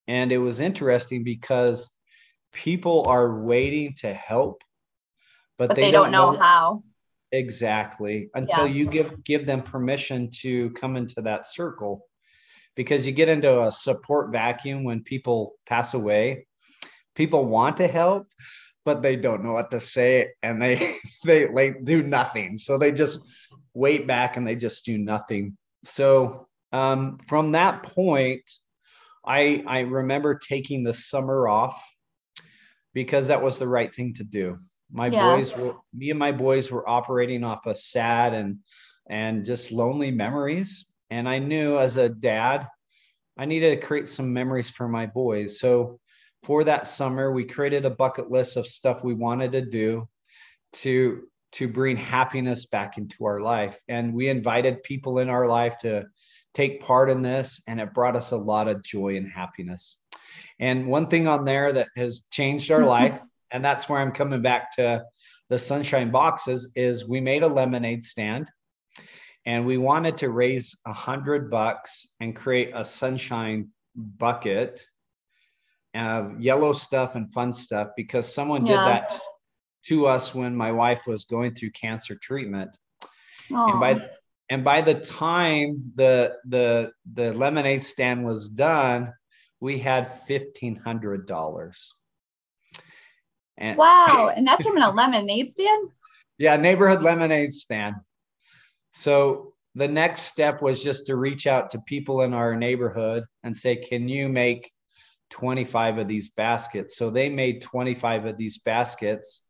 And 0.07 0.33
it 0.33 0.39
was 0.39 0.61
interesting 0.61 1.23
because 1.23 1.91
people 2.53 3.05
are 3.07 3.43
waiting 3.43 3.95
to 4.01 4.13
help, 4.15 4.63
but, 5.59 5.69
but 5.69 5.77
they, 5.77 5.83
they, 5.83 5.91
don't, 5.91 6.11
know, 6.11 6.33
know, 6.33 6.39
how. 6.39 6.83
Exactly. 7.33 8.31
Until 8.35 8.67
yeah. 8.67 8.73
you 8.75 8.87
give 8.87 9.23
give 9.23 9.45
them 9.45 9.63
permission 9.63 10.31
to 10.41 10.71
come 10.71 10.97
into 10.97 11.21
that 11.23 11.47
circle. 11.47 12.07
Because 12.79 13.05
you 13.05 13.13
get 13.13 13.29
into 13.29 13.63
a 13.63 13.73
support 13.73 14.31
vacuum 14.31 14.85
when 14.85 15.03
people 15.03 15.57
pass 15.67 15.95
away. 15.95 16.47
People 17.17 17.45
want 17.47 17.79
to 17.79 17.89
help, 17.89 18.29
but 18.85 19.03
they 19.03 19.17
don't 19.17 19.43
know 19.43 19.53
what 19.53 19.73
to 19.73 19.81
say 19.81 20.31
and 20.45 20.63
they 20.63 20.95
they 21.25 21.49
like 21.49 21.85
do 21.85 22.05
nothing. 22.05 22.57
So 22.57 22.79
they 22.79 22.93
just 22.93 23.21
wait 23.75 24.07
back 24.07 24.37
and 24.37 24.47
they 24.47 24.55
just 24.55 24.85
do 24.85 24.97
nothing. 24.97 25.57
So 25.85 26.47
um, 26.73 27.19
from 27.27 27.53
that 27.53 27.83
point, 27.83 28.49
I, 29.27 29.65
I 29.67 29.81
remember 29.81 30.39
taking 30.39 30.83
the 30.83 30.93
summer 30.93 31.49
off 31.49 31.83
because 32.95 33.29
that 33.29 33.43
was 33.43 33.59
the 33.59 33.69
right 33.69 33.93
thing 33.93 34.15
to 34.15 34.25
do. 34.25 34.57
My 34.91 35.09
yeah. 35.09 35.35
boys 35.35 35.57
were, 35.57 35.75
me 35.93 36.11
and 36.11 36.19
my 36.19 36.33
boys 36.33 36.71
were 36.71 36.89
operating 36.89 37.45
off 37.45 37.67
of 37.67 37.77
sad 37.77 38.35
and, 38.35 38.59
and 39.11 39.45
just 39.45 39.73
lonely 39.73 40.11
memories. 40.11 40.88
And 41.11 41.29
I 41.29 41.39
knew 41.39 41.79
as 41.79 41.97
a 41.97 42.09
dad, 42.09 42.69
I 43.39 43.45
needed 43.45 43.81
to 43.81 43.87
create 43.87 44.09
some 44.09 44.33
memories 44.33 44.71
for 44.71 44.89
my 44.89 45.07
boys. 45.07 45.61
So 45.61 46.01
for 46.43 46.65
that 46.65 46.87
summer, 46.87 47.33
we 47.33 47.45
created 47.45 47.85
a 47.87 47.91
bucket 47.91 48.31
list 48.31 48.57
of 48.57 48.67
stuff 48.67 49.05
we 49.05 49.15
wanted 49.15 49.53
to 49.53 49.63
do 49.63 50.09
to 50.75 51.23
to 51.51 51.67
bring 51.67 51.97
happiness 51.97 52.67
back 52.67 52.99
into 52.99 53.25
our 53.25 53.41
life. 53.41 53.79
And 53.89 54.13
we 54.13 54.29
invited 54.29 54.83
people 54.83 55.19
in 55.19 55.31
our 55.31 55.47
life 55.47 55.79
to 55.79 56.05
take 56.53 56.83
part 56.83 57.09
in 57.09 57.23
this, 57.23 57.63
and 57.67 57.81
it 57.81 57.95
brought 57.95 58.17
us 58.17 58.33
a 58.33 58.37
lot 58.37 58.69
of 58.69 58.83
joy 58.83 59.17
and 59.17 59.27
happiness. 59.27 59.97
And 60.59 60.87
one 60.89 61.07
thing 61.07 61.27
on 61.27 61.45
there 61.45 61.73
that 61.73 61.89
has 61.97 62.23
changed 62.31 62.71
our 62.71 62.83
life, 62.99 63.23
and 63.51 63.65
that's 63.65 63.89
where 63.89 63.99
I'm 63.99 64.13
coming 64.13 64.43
back 64.43 64.73
to 64.77 65.05
the 65.49 65.59
sunshine 65.59 66.11
boxes, 66.11 66.71
is 66.77 67.09
we 67.09 67.21
made 67.21 67.43
a 67.43 67.49
lemonade 67.49 68.05
stand 68.05 68.51
and 69.49 69.65
we 69.65 69.79
wanted 69.79 70.19
to 70.19 70.29
raise 70.29 70.77
a 70.85 70.93
hundred 70.93 71.51
bucks 71.51 72.07
and 72.21 72.37
create 72.37 72.71
a 72.75 72.85
sunshine 72.85 73.71
bucket 73.97 74.85
of 75.95 76.39
yellow 76.39 76.75
stuff 76.75 77.15
and 77.15 77.33
fun 77.33 77.51
stuff 77.51 77.89
because 77.97 78.33
someone 78.33 78.67
yeah. 78.67 78.73
did 78.73 78.79
that 78.81 79.21
to 79.87 80.07
us 80.07 80.35
when 80.35 80.55
my 80.55 80.71
wife 80.71 81.07
was 81.07 81.25
going 81.25 81.55
through 81.55 81.71
cancer 81.71 82.15
treatment. 82.15 82.77
Aww. 83.51 83.71
And 83.71 83.81
by 83.81 84.11
and 84.51 84.65
by 84.65 84.83
the 84.83 84.97
time 84.97 85.93
the 85.95 86.37
the 86.47 86.93
the 87.15 87.33
lemonade 87.33 87.83
stand 87.83 88.27
was 88.27 88.51
done, 88.51 89.15
we 89.61 89.79
had 89.79 90.13
fifteen 90.25 90.77
hundred 90.77 91.27
dollars. 91.27 91.95
And 93.57 93.79
wow, 93.79 94.31
and 94.37 94.47
that's 94.47 94.63
from 94.63 94.77
a 94.77 94.91
lemonade 94.91 95.49
stand? 95.49 95.89
Yeah, 96.37 96.57
neighborhood 96.57 97.01
lemonade 97.01 97.55
stand. 97.55 97.97
So 98.93 99.55
the 99.75 99.89
next 99.89 100.23
step 100.23 100.63
was 100.63 100.83
just 100.83 101.07
to 101.07 101.17
reach 101.17 101.47
out 101.47 101.71
to 101.71 101.81
people 101.87 102.23
in 102.23 102.35
our 102.35 102.57
neighborhood 102.57 103.25
and 103.43 103.57
say, 103.57 103.77
"Can 103.77 104.09
you 104.09 104.29
make 104.29 104.73
25 105.31 105.99
of 105.99 106.09
these 106.09 106.31
baskets?" 106.31 106.97
So 106.97 107.11
they 107.11 107.29
made 107.29 107.63
25 107.63 108.27
of 108.27 108.37
these 108.37 108.59
baskets 108.59 109.43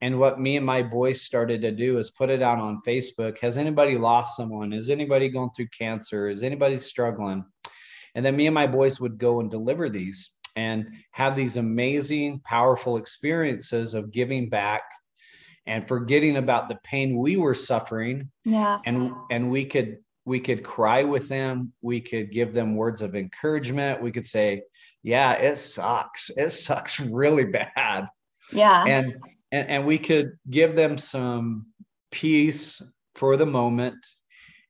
and 0.00 0.18
what 0.18 0.40
me 0.40 0.56
and 0.56 0.64
my 0.64 0.82
boys 0.82 1.22
started 1.22 1.60
to 1.62 1.72
do 1.72 1.98
is 1.98 2.10
put 2.10 2.30
it 2.30 2.40
out 2.40 2.58
on 2.58 2.80
Facebook. 2.86 3.38
Has 3.40 3.58
anybody 3.58 3.98
lost 3.98 4.36
someone? 4.36 4.72
Is 4.72 4.90
anybody 4.90 5.28
going 5.28 5.50
through 5.56 5.68
cancer? 5.76 6.28
Is 6.28 6.44
anybody 6.44 6.76
struggling? 6.76 7.44
And 8.14 8.24
then 8.24 8.36
me 8.36 8.46
and 8.46 8.54
my 8.54 8.66
boys 8.66 9.00
would 9.00 9.18
go 9.18 9.40
and 9.40 9.50
deliver 9.50 9.88
these 9.88 10.30
and 10.54 10.88
have 11.12 11.36
these 11.36 11.56
amazing, 11.56 12.40
powerful 12.44 12.96
experiences 12.96 13.94
of 13.94 14.12
giving 14.12 14.48
back 14.48 14.82
and 15.68 15.86
forgetting 15.86 16.38
about 16.38 16.68
the 16.68 16.78
pain 16.82 17.18
we 17.18 17.36
were 17.36 17.54
suffering. 17.54 18.30
Yeah. 18.44 18.78
And 18.86 19.12
and 19.30 19.50
we 19.50 19.66
could 19.66 19.98
we 20.24 20.40
could 20.40 20.64
cry 20.64 21.04
with 21.04 21.28
them. 21.28 21.72
We 21.82 22.00
could 22.00 22.32
give 22.32 22.52
them 22.52 22.74
words 22.74 23.02
of 23.02 23.14
encouragement. 23.14 24.02
We 24.02 24.10
could 24.10 24.26
say, 24.26 24.62
yeah, 25.02 25.34
it 25.34 25.56
sucks. 25.56 26.30
It 26.36 26.50
sucks 26.50 26.98
really 27.00 27.44
bad. 27.44 28.08
Yeah. 28.52 28.84
And 28.84 29.16
and, 29.52 29.68
and 29.68 29.86
we 29.86 29.98
could 29.98 30.32
give 30.50 30.74
them 30.74 30.98
some 30.98 31.66
peace 32.10 32.82
for 33.14 33.36
the 33.36 33.46
moment 33.46 34.04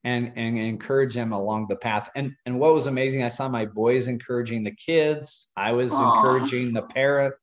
and 0.02 0.32
and 0.36 0.58
encourage 0.58 1.14
them 1.14 1.32
along 1.32 1.66
the 1.68 1.76
path. 1.76 2.10
And 2.16 2.32
and 2.44 2.58
what 2.58 2.74
was 2.74 2.88
amazing, 2.88 3.22
I 3.22 3.28
saw 3.28 3.48
my 3.48 3.66
boys 3.66 4.08
encouraging 4.08 4.64
the 4.64 4.74
kids. 4.74 5.46
I 5.56 5.72
was 5.72 5.92
Aww. 5.92 6.16
encouraging 6.16 6.72
the 6.72 6.82
parent, 6.82 7.34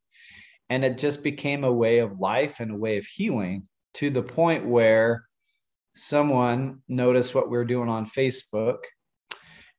and 0.69 0.83
it 0.83 0.97
just 0.97 1.23
became 1.23 1.63
a 1.63 1.71
way 1.71 1.99
of 1.99 2.19
life 2.19 2.59
and 2.59 2.71
a 2.71 2.77
way 2.77 2.97
of 2.97 3.05
healing 3.05 3.67
to 3.95 4.09
the 4.09 4.23
point 4.23 4.65
where 4.65 5.25
someone 5.95 6.81
noticed 6.87 7.33
what 7.33 7.49
we 7.49 7.57
were 7.57 7.65
doing 7.65 7.89
on 7.89 8.05
Facebook 8.05 8.79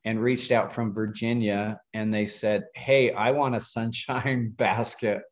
and 0.05 0.23
reached 0.23 0.53
out 0.53 0.73
from 0.73 0.95
Virginia 0.95 1.81
and 1.93 2.15
they 2.15 2.27
said, 2.27 2.65
"Hey, 2.75 3.13
I 3.13 3.33
want 3.33 3.57
a 3.57 3.61
sunshine 3.77 4.51
basket." 4.57 5.23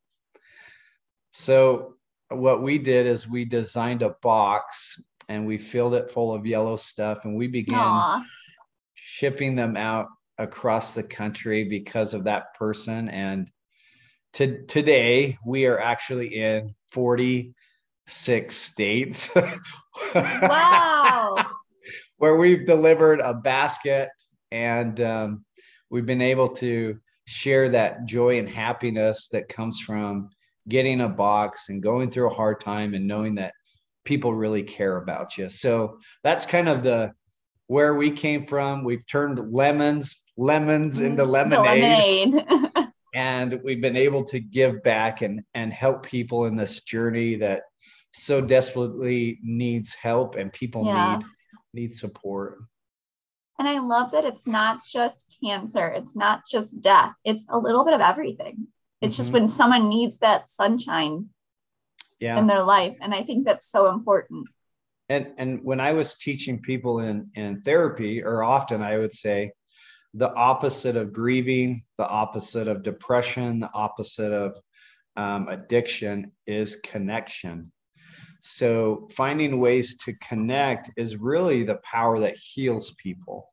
So 1.33 1.95
what 2.29 2.63
we 2.63 2.79
did 2.79 3.07
is 3.07 3.29
we 3.29 3.45
designed 3.45 4.03
a 4.03 4.17
box 4.23 5.01
and 5.29 5.47
we 5.47 5.59
filled 5.59 5.95
it 5.95 6.11
full 6.11 6.35
of 6.35 6.47
yellow 6.47 6.77
stuff 6.77 7.25
and 7.25 7.37
we 7.37 7.47
began 7.47 7.79
Aww. 7.79 8.25
shipping 8.95 9.55
them 9.55 9.77
out 9.77 10.09
across 10.39 10.95
the 10.95 11.03
country 11.03 11.65
because 11.65 12.13
of 12.13 12.25
that 12.25 12.55
person 12.55 13.09
and 13.09 13.51
to, 14.35 14.63
today 14.67 15.37
we 15.45 15.67
are 15.67 15.81
actually 15.81 16.37
in 16.37 16.75
46 16.91 18.57
states 18.57 19.35
wow 20.15 21.51
where 22.19 22.37
we've 22.37 22.67
delivered 22.67 23.21
a 23.21 23.35
basket 23.35 24.09
and 24.51 25.01
um, 25.01 25.45
we've 25.91 26.07
been 26.07 26.23
able 26.23 26.49
to 26.49 26.99
share 27.27 27.69
that 27.71 28.05
joy 28.07 28.39
and 28.39 28.49
happiness 28.49 29.29
that 29.29 29.49
comes 29.49 29.81
from 29.81 30.29
getting 30.69 31.01
a 31.01 31.09
box 31.09 31.69
and 31.69 31.83
going 31.83 32.11
through 32.11 32.31
a 32.31 32.35
hard 32.35 32.61
time 32.61 32.95
and 32.95 33.07
knowing 33.07 33.35
that 33.35 33.53
people 34.05 34.35
really 34.35 34.63
care 34.63 34.99
about 34.99 35.37
you. 35.37 35.49
So 35.49 35.99
that's 36.23 36.47
kind 36.47 36.69
of 36.69 36.83
the 36.83 37.13
where 37.67 37.95
we 37.95 38.11
came 38.11 38.47
from. 38.47 38.85
We've 38.85 39.07
turned 39.07 39.53
lemons, 39.53 40.23
lemons 40.37 41.01
into 41.01 41.25
lemonade. 41.25 42.35
lemonade. 42.35 42.75
and 43.15 43.61
we've 43.63 43.81
been 43.81 43.97
able 43.97 44.25
to 44.25 44.41
give 44.41 44.83
back 44.83 45.23
and 45.23 45.43
and 45.55 45.73
help 45.73 46.05
people 46.05 46.47
in 46.47 46.57
this 46.57 46.83
journey 46.83 47.37
that 47.37 47.63
so 48.13 48.41
desperately 48.41 49.39
needs 49.43 49.95
help 49.95 50.35
and 50.35 50.53
people 50.53 50.85
yeah. 50.85 51.17
need 51.17 51.27
need 51.73 51.95
support. 51.95 52.59
And 53.59 53.69
I 53.69 53.79
love 53.79 54.11
that 54.11 54.25
it's 54.25 54.47
not 54.47 54.85
just 54.85 55.37
cancer, 55.43 55.87
it's 55.89 56.17
not 56.17 56.43
just 56.51 56.81
death, 56.81 57.13
it's 57.25 57.47
a 57.49 57.59
little 57.59 57.85
bit 57.85 57.95
of 57.95 58.01
everything. 58.01 58.67
It's 59.01 59.15
mm-hmm. 59.15 59.21
just 59.21 59.33
when 59.33 59.49
someone 59.49 59.89
needs 59.89 60.19
that 60.19 60.51
sunshine 60.51 61.29
yeah. 62.19 62.39
in 62.39 62.47
their 62.47 62.63
life. 62.63 62.97
And 63.01 63.15
I 63.15 63.23
think 63.23 63.45
that's 63.45 63.71
so 63.71 63.89
important. 63.89 64.49
And 65.09 65.29
and 65.39 65.63
when 65.63 65.81
I 65.81 65.93
was 65.93 66.15
teaching 66.15 66.61
people 66.61 67.01
in 67.01 67.31
in 67.35 67.61
therapy, 67.63 68.23
or 68.25 68.43
often 68.43 68.83
I 68.83 68.99
would 68.99 69.13
say 69.13 69.53
the 70.15 70.33
opposite 70.35 70.97
of 70.97 71.13
grieving, 71.13 71.83
the 71.99 72.07
opposite 72.07 72.69
of 72.69 72.85
depression, 72.85 73.59
the 73.59 73.71
opposite 73.75 74.33
of 74.33 74.57
um, 75.17 75.49
addiction 75.49 76.31
is 76.47 76.77
connection. 76.77 77.71
So 78.41 79.09
finding 79.11 79.59
ways 79.59 79.97
to 80.05 80.15
connect 80.15 80.91
is 80.97 81.17
really 81.17 81.65
the 81.65 81.81
power 81.83 82.21
that 82.21 82.37
heals 82.37 82.95
people. 83.03 83.51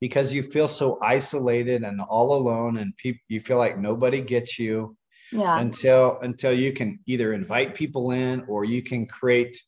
Because 0.00 0.32
you 0.32 0.42
feel 0.42 0.68
so 0.68 0.98
isolated 1.02 1.82
and 1.82 2.00
all 2.00 2.34
alone 2.34 2.78
and 2.78 2.96
people 2.96 3.20
you 3.28 3.40
feel 3.40 3.56
like 3.56 3.78
nobody 3.78 4.20
gets 4.20 4.58
you 4.58 4.94
yeah. 5.32 5.58
until 5.58 6.18
until 6.20 6.52
you 6.52 6.72
can 6.72 7.00
either 7.06 7.32
invite 7.32 7.74
people 7.74 8.10
in 8.10 8.44
or 8.46 8.64
you 8.64 8.82
can 8.82 9.06
create 9.06 9.60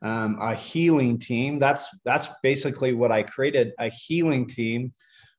um, 0.00 0.38
a 0.40 0.54
healing 0.54 1.18
team. 1.18 1.58
That's 1.58 1.86
that's 2.06 2.28
basically 2.42 2.94
what 2.94 3.12
i 3.12 3.22
created 3.22 3.72
a 3.78 3.90
healing 3.90 4.46
team 4.46 4.90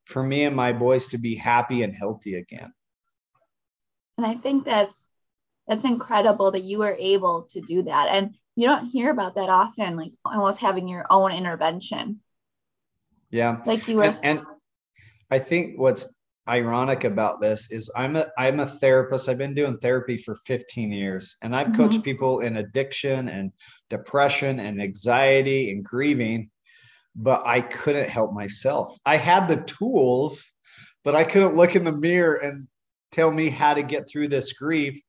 for 0.09 0.23
me 0.23 0.43
and 0.43 0.55
my 0.55 0.73
boys 0.73 1.07
to 1.07 1.17
be 1.17 1.35
happy 1.35 1.83
and 1.83 1.95
healthy 1.95 2.35
again 2.35 2.73
and 4.17 4.25
i 4.25 4.35
think 4.35 4.65
that's 4.65 5.07
that's 5.67 5.85
incredible 5.85 6.51
that 6.51 6.63
you 6.63 6.79
were 6.79 6.97
able 6.99 7.47
to 7.49 7.61
do 7.61 7.83
that 7.83 8.07
and 8.09 8.35
you 8.55 8.65
don't 8.65 8.87
hear 8.87 9.09
about 9.11 9.35
that 9.35 9.49
often 9.49 9.95
like 9.95 10.11
almost 10.25 10.59
having 10.59 10.87
your 10.87 11.05
own 11.09 11.31
intervention 11.31 12.19
yeah. 13.31 13.57
Like 13.65 13.87
you 13.87 13.97
were. 13.97 14.03
And, 14.03 14.19
and 14.23 14.41
I 15.31 15.39
think 15.39 15.77
what's 15.77 16.07
ironic 16.47 17.03
about 17.03 17.41
this 17.41 17.69
is 17.71 17.91
I'm 17.95 18.15
a 18.15 18.27
I'm 18.37 18.59
a 18.59 18.65
therapist. 18.65 19.29
I've 19.29 19.37
been 19.37 19.53
doing 19.53 19.77
therapy 19.77 20.17
for 20.17 20.35
15 20.45 20.91
years 20.91 21.37
and 21.41 21.55
I've 21.55 21.67
mm-hmm. 21.67 21.75
coached 21.75 22.03
people 22.03 22.39
in 22.39 22.57
addiction 22.57 23.29
and 23.29 23.51
depression 23.89 24.59
and 24.59 24.81
anxiety 24.81 25.71
and 25.71 25.83
grieving, 25.83 26.49
but 27.21 27.43
I 27.45 27.59
couldn't 27.59 28.09
help 28.09 28.33
myself. 28.33 28.97
I 29.05 29.17
had 29.17 29.47
the 29.47 29.57
tools, 29.57 30.49
but 31.03 31.15
I 31.15 31.25
couldn't 31.25 31.55
look 31.55 31.75
in 31.75 31.83
the 31.83 31.91
mirror 31.91 32.35
and 32.35 32.67
tell 33.11 33.31
me 33.31 33.49
how 33.49 33.73
to 33.73 33.83
get 33.83 34.09
through 34.09 34.29
this 34.29 34.53
grief. 34.53 34.99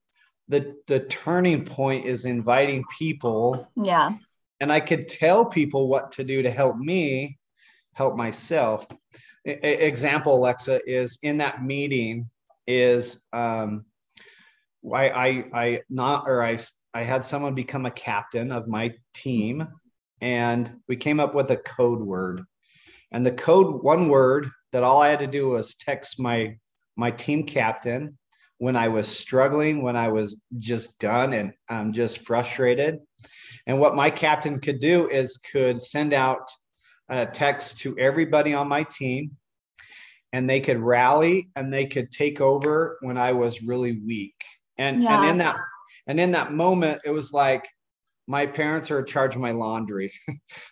The 0.49 0.75
the 0.89 1.01
turning 1.01 1.65
point 1.65 2.07
is 2.07 2.25
inviting 2.25 2.85
people. 2.99 3.69
Yeah. 3.77 4.11
And 4.59 4.73
I 4.73 4.81
could 4.81 5.09
tell 5.09 5.45
people 5.45 5.87
what 5.87 6.13
to 6.13 6.25
do 6.25 6.43
to 6.43 6.51
help 6.51 6.77
me, 6.77 7.39
help 7.95 8.17
myself. 8.17 8.87
A- 9.47 9.87
example, 9.87 10.35
Alexa, 10.35 10.81
is 10.87 11.17
in 11.23 11.39
that 11.39 11.63
meeting 11.63 12.29
is 12.67 13.23
um, 13.33 13.85
I, 14.93 15.11
I 15.11 15.45
I 15.55 15.81
not 15.89 16.25
or 16.27 16.43
I 16.43 16.59
I 16.93 17.03
had 17.03 17.25
someone 17.25 17.55
become 17.55 17.87
a 17.87 17.91
captain 17.93 18.51
of 18.51 18.67
my 18.67 18.95
team, 19.15 19.69
and 20.21 20.71
we 20.89 20.97
came 20.97 21.21
up 21.21 21.35
with 21.35 21.51
a 21.51 21.57
code 21.57 22.01
word, 22.01 22.43
and 23.13 23.25
the 23.25 23.33
code 23.33 23.83
one 23.83 24.09
word 24.09 24.51
that 24.73 24.83
all 24.83 25.01
I 25.01 25.09
had 25.09 25.19
to 25.21 25.27
do 25.27 25.49
was 25.49 25.75
text 25.75 26.21
my 26.21 26.57
my 26.97 27.11
team 27.11 27.45
captain 27.45 28.19
when 28.59 28.77
I 28.77 28.89
was 28.89 29.09
struggling, 29.09 29.83
when 29.83 29.97
I 29.97 30.09
was 30.09 30.41
just 30.59 30.99
done 30.99 31.33
and 31.33 31.53
I'm 31.71 31.95
just 31.95 32.27
frustrated. 32.27 32.99
And 33.67 33.81
what 33.81 33.97
my 33.97 34.11
captain 34.11 34.61
could 34.61 34.81
do 34.81 35.09
is 35.09 35.39
could 35.39 35.81
send 35.81 36.13
out 36.13 36.51
a 37.09 37.25
text 37.25 37.79
to 37.79 37.99
everybody 37.99 38.53
on 38.53 38.69
my 38.69 38.83
team 38.85 39.31
and 40.35 40.49
they 40.49 40.61
could 40.61 40.79
rally 40.79 41.51
and 41.57 41.73
they 41.73 41.87
could 41.87 42.13
take 42.13 42.41
over 42.41 42.99
when 43.01 43.17
I 43.17 43.33
was 43.33 43.63
really 43.63 44.01
weak. 44.07 44.37
And 44.77 45.03
yeah. 45.03 45.21
and 45.21 45.31
in 45.31 45.39
that 45.39 45.57
and 46.07 46.21
in 46.21 46.31
that 46.33 46.53
moment, 46.53 47.01
it 47.05 47.11
was 47.11 47.33
like 47.33 47.67
my 48.31 48.47
parents 48.47 48.93
are 48.93 49.01
in 49.01 49.07
charge 49.07 49.35
of 49.35 49.41
my 49.41 49.51
laundry. 49.51 50.13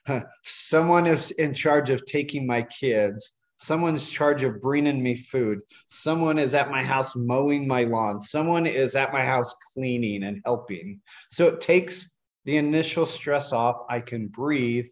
Someone 0.44 1.08
is 1.08 1.32
in 1.32 1.52
charge 1.52 1.90
of 1.90 2.04
taking 2.06 2.46
my 2.46 2.62
kids. 2.62 3.32
Someone's 3.56 4.02
in 4.02 4.12
charge 4.12 4.44
of 4.44 4.62
bringing 4.62 5.02
me 5.02 5.16
food. 5.16 5.58
Someone 5.88 6.38
is 6.38 6.54
at 6.54 6.70
my 6.70 6.84
house 6.84 7.16
mowing 7.16 7.66
my 7.66 7.82
lawn. 7.82 8.20
Someone 8.20 8.64
is 8.64 8.94
at 8.94 9.12
my 9.12 9.24
house 9.24 9.52
cleaning 9.74 10.22
and 10.22 10.40
helping. 10.44 11.00
So 11.32 11.48
it 11.48 11.60
takes 11.60 12.08
the 12.44 12.58
initial 12.58 13.04
stress 13.04 13.52
off. 13.52 13.78
I 13.90 13.98
can 13.98 14.28
breathe, 14.28 14.86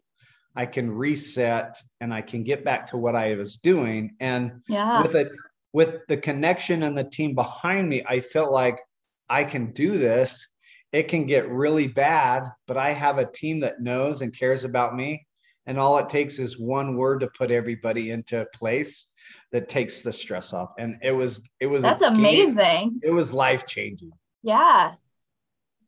I 0.53 0.65
can 0.65 0.91
reset, 0.91 1.77
and 2.01 2.13
I 2.13 2.21
can 2.21 2.43
get 2.43 2.65
back 2.65 2.85
to 2.87 2.97
what 2.97 3.15
I 3.15 3.35
was 3.35 3.59
doing. 3.59 4.17
And 4.19 4.61
Yeah. 4.67 5.01
with 5.03 5.15
it, 5.15 5.31
with 5.71 6.05
the 6.09 6.17
connection 6.17 6.83
and 6.83 6.97
the 6.97 7.05
team 7.05 7.33
behind 7.33 7.87
me, 7.87 8.03
I 8.05 8.19
felt 8.19 8.51
like 8.51 8.77
I 9.29 9.45
can 9.45 9.71
do 9.71 9.97
this. 9.97 10.45
It 10.91 11.07
can 11.07 11.25
get 11.25 11.49
really 11.49 11.87
bad, 11.87 12.49
but 12.65 12.77
I 12.77 12.91
have 12.91 13.17
a 13.17 13.25
team 13.25 13.59
that 13.59 13.81
knows 13.81 14.21
and 14.21 14.37
cares 14.37 14.63
about 14.63 14.95
me. 14.95 15.25
And 15.65 15.77
all 15.77 15.97
it 15.97 16.07
takes 16.07 16.39
is 16.39 16.57
one 16.57 16.95
word 16.95 17.19
to 17.19 17.27
put 17.27 17.51
everybody 17.51 18.11
into 18.11 18.47
place 18.53 19.07
that 19.51 19.67
takes 19.67 20.01
the 20.01 20.13
stress 20.13 20.53
off. 20.53 20.71
And 20.79 20.97
it 21.01 21.11
was, 21.11 21.41
it 21.59 21.67
was, 21.67 21.83
That's 21.83 22.01
amazing. 22.01 23.01
It 23.03 23.11
was 23.11 23.33
life 23.33 23.65
changing. 23.65 24.11
Yeah. 24.43 24.93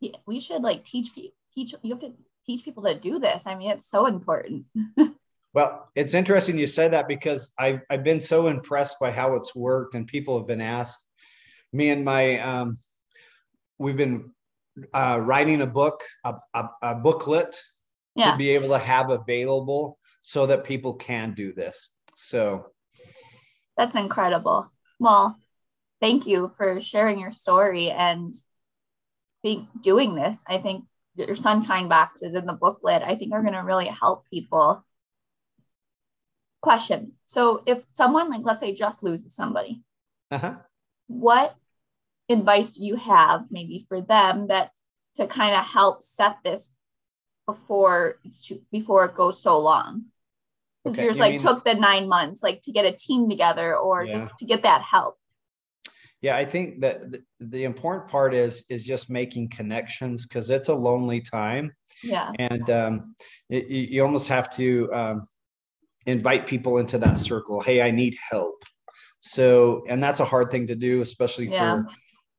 Yeah, 0.01 0.18
We 0.25 0.39
should 0.39 0.62
like 0.62 0.84
teach 0.84 1.13
people 1.15 1.34
teach 1.53 1.74
you 1.82 1.94
have 1.94 2.00
to 2.01 2.13
teach 2.46 2.63
people 2.63 2.84
to 2.84 2.94
do 2.94 3.20
this. 3.20 3.44
I 3.46 3.56
mean, 3.56 3.72
it's 3.72 3.89
so 3.89 4.06
important. 4.06 4.65
Well, 5.53 5.89
it's 5.96 6.13
interesting 6.13 6.60
you 6.60 6.68
said 6.68 6.94
that 6.94 7.08
because 7.08 7.51
I've, 7.58 7.82
I've 7.89 8.03
been 8.03 8.20
so 8.20 8.48
impressed 8.48 8.98
by 9.00 9.12
how 9.12 9.36
it's 9.36 9.56
worked, 9.56 9.96
and 9.96 10.06
people 10.06 10.38
have 10.38 10.48
been 10.48 10.62
asked. 10.62 11.03
Me 11.74 11.89
and 11.89 12.06
my, 12.06 12.39
um, 12.39 12.77
we've 13.79 13.98
been 13.98 14.32
uh, 14.93 15.19
writing 15.21 15.62
a 15.62 15.67
book, 15.67 16.03
a, 16.24 16.36
a, 16.53 16.69
a 16.81 16.95
booklet 16.95 17.62
Yeah. 18.15 18.31
to 18.31 18.38
be 18.38 18.50
able 18.50 18.69
to 18.69 18.79
have 18.79 19.09
available 19.09 19.98
so 20.21 20.45
that 20.48 20.63
people 20.63 20.93
can 20.95 21.33
do 21.33 21.53
this. 21.53 21.89
So, 22.15 22.71
That's 23.77 23.95
incredible. 23.95 24.71
Well, 25.00 25.38
thank 26.01 26.27
you 26.27 26.51
for 26.57 26.81
sharing 26.81 27.19
your 27.19 27.31
story 27.31 27.89
and 27.91 28.33
being 29.41 29.67
doing 29.81 30.15
this. 30.15 30.43
I 30.48 30.57
think 30.57 30.86
your 31.15 31.36
sunshine 31.36 31.88
boxes 31.88 32.33
in 32.33 32.45
the 32.45 32.53
booklet, 32.53 33.03
I 33.03 33.15
think 33.15 33.31
are 33.33 33.41
going 33.41 33.53
to 33.53 33.59
really 33.59 33.88
help 33.88 34.27
people. 34.29 34.86
Question. 36.62 37.13
So 37.25 37.63
if 37.65 37.86
someone 37.93 38.29
like 38.29 38.41
let's 38.43 38.59
say 38.59 38.74
just 38.74 39.01
loses 39.01 39.33
somebody, 39.33 39.81
uh-huh. 40.29 40.55
what 41.07 41.55
advice 42.29 42.71
do 42.71 42.83
you 42.86 42.95
have 42.95 43.45
maybe 43.51 43.86
for 43.88 44.01
them 44.01 44.48
that 44.48 44.71
to 45.15 45.27
kind 45.27 45.55
of 45.55 45.65
help 45.65 46.03
set 46.03 46.38
this 46.43 46.74
before 47.48 48.15
it's 48.24 48.45
too, 48.48 48.62
before 48.71 49.05
it 49.05 49.15
goes 49.15 49.41
so 49.41 49.59
long? 49.59 50.05
Because 50.83 50.98
Okay, 50.98 51.05
yours 51.05 51.17
you 51.17 51.21
like 51.21 51.31
mean- 51.33 51.39
took 51.41 51.63
the 51.65 51.74
nine 51.74 52.07
months, 52.07 52.41
like 52.43 52.62
to 52.63 52.71
get 52.71 52.86
a 52.86 52.91
team 52.91 53.29
together 53.29 53.75
or 53.75 54.03
Yeah. 54.05 54.19
just 54.19 54.38
to 54.39 54.45
get 54.45 54.63
that 54.63 54.81
help. 54.81 55.17
yeah, 56.21 56.36
I 56.36 56.45
think 56.45 56.81
that 56.81 57.12
the, 57.12 57.24
the 57.39 57.63
important 57.63 58.09
part 58.09 58.33
is 58.33 58.65
is 58.70 58.83
just 58.83 59.09
making 59.09 59.50
connections 59.50 60.25
because 60.25 60.50
it's 60.50 60.68
a 60.70 60.75
lonely 60.75 61.22
time. 61.22 61.74
Yeah. 62.03 62.31
and 62.39 62.70
um, 62.70 63.15
it, 63.50 63.68
you 63.68 63.81
you 63.94 64.03
almost 64.05 64.27
have 64.29 64.50
to 64.51 64.89
um, 64.94 65.25
invite 66.05 66.46
people 66.46 66.77
into 66.77 66.98
that 66.98 67.18
circle 67.18 67.59
hey 67.59 67.81
i 67.81 67.92
need 67.92 68.15
help 68.31 68.63
so 69.20 69.83
and 69.89 70.01
that's 70.01 70.22
a 70.22 70.25
hard 70.33 70.50
thing 70.50 70.65
to 70.68 70.75
do 70.75 71.01
especially 71.01 71.48
Yeah. 71.50 71.83
for 71.83 71.87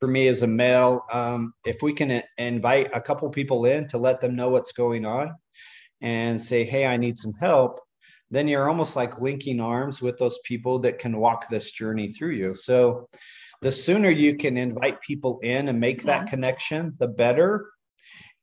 for 0.00 0.08
me 0.08 0.28
as 0.28 0.42
a 0.42 0.46
male 0.46 1.04
um, 1.12 1.52
if 1.64 1.82
we 1.82 1.92
can 1.92 2.22
invite 2.38 2.90
a 2.94 3.00
couple 3.00 3.28
people 3.30 3.66
in 3.66 3.86
to 3.88 3.98
let 3.98 4.20
them 4.20 4.34
know 4.34 4.48
what's 4.48 4.72
going 4.72 5.04
on 5.04 5.34
and 6.00 6.40
say 6.40 6.64
hey 6.64 6.86
i 6.86 6.96
need 6.96 7.16
some 7.16 7.34
help 7.34 7.78
then 8.32 8.48
you're 8.48 8.68
almost 8.68 8.96
like 8.96 9.20
linking 9.20 9.60
arms 9.60 10.00
with 10.00 10.16
those 10.16 10.38
people 10.44 10.78
that 10.78 10.98
can 10.98 11.18
walk 11.18 11.48
this 11.48 11.70
journey 11.72 12.08
through 12.08 12.32
you 12.32 12.54
so 12.54 13.08
the 13.60 13.70
sooner 13.70 14.10
you 14.10 14.36
can 14.36 14.56
invite 14.56 15.00
people 15.02 15.38
in 15.42 15.68
and 15.68 15.78
make 15.78 16.02
that 16.02 16.24
Yeah. 16.24 16.30
connection 16.30 16.94
the 16.98 17.08
better 17.08 17.70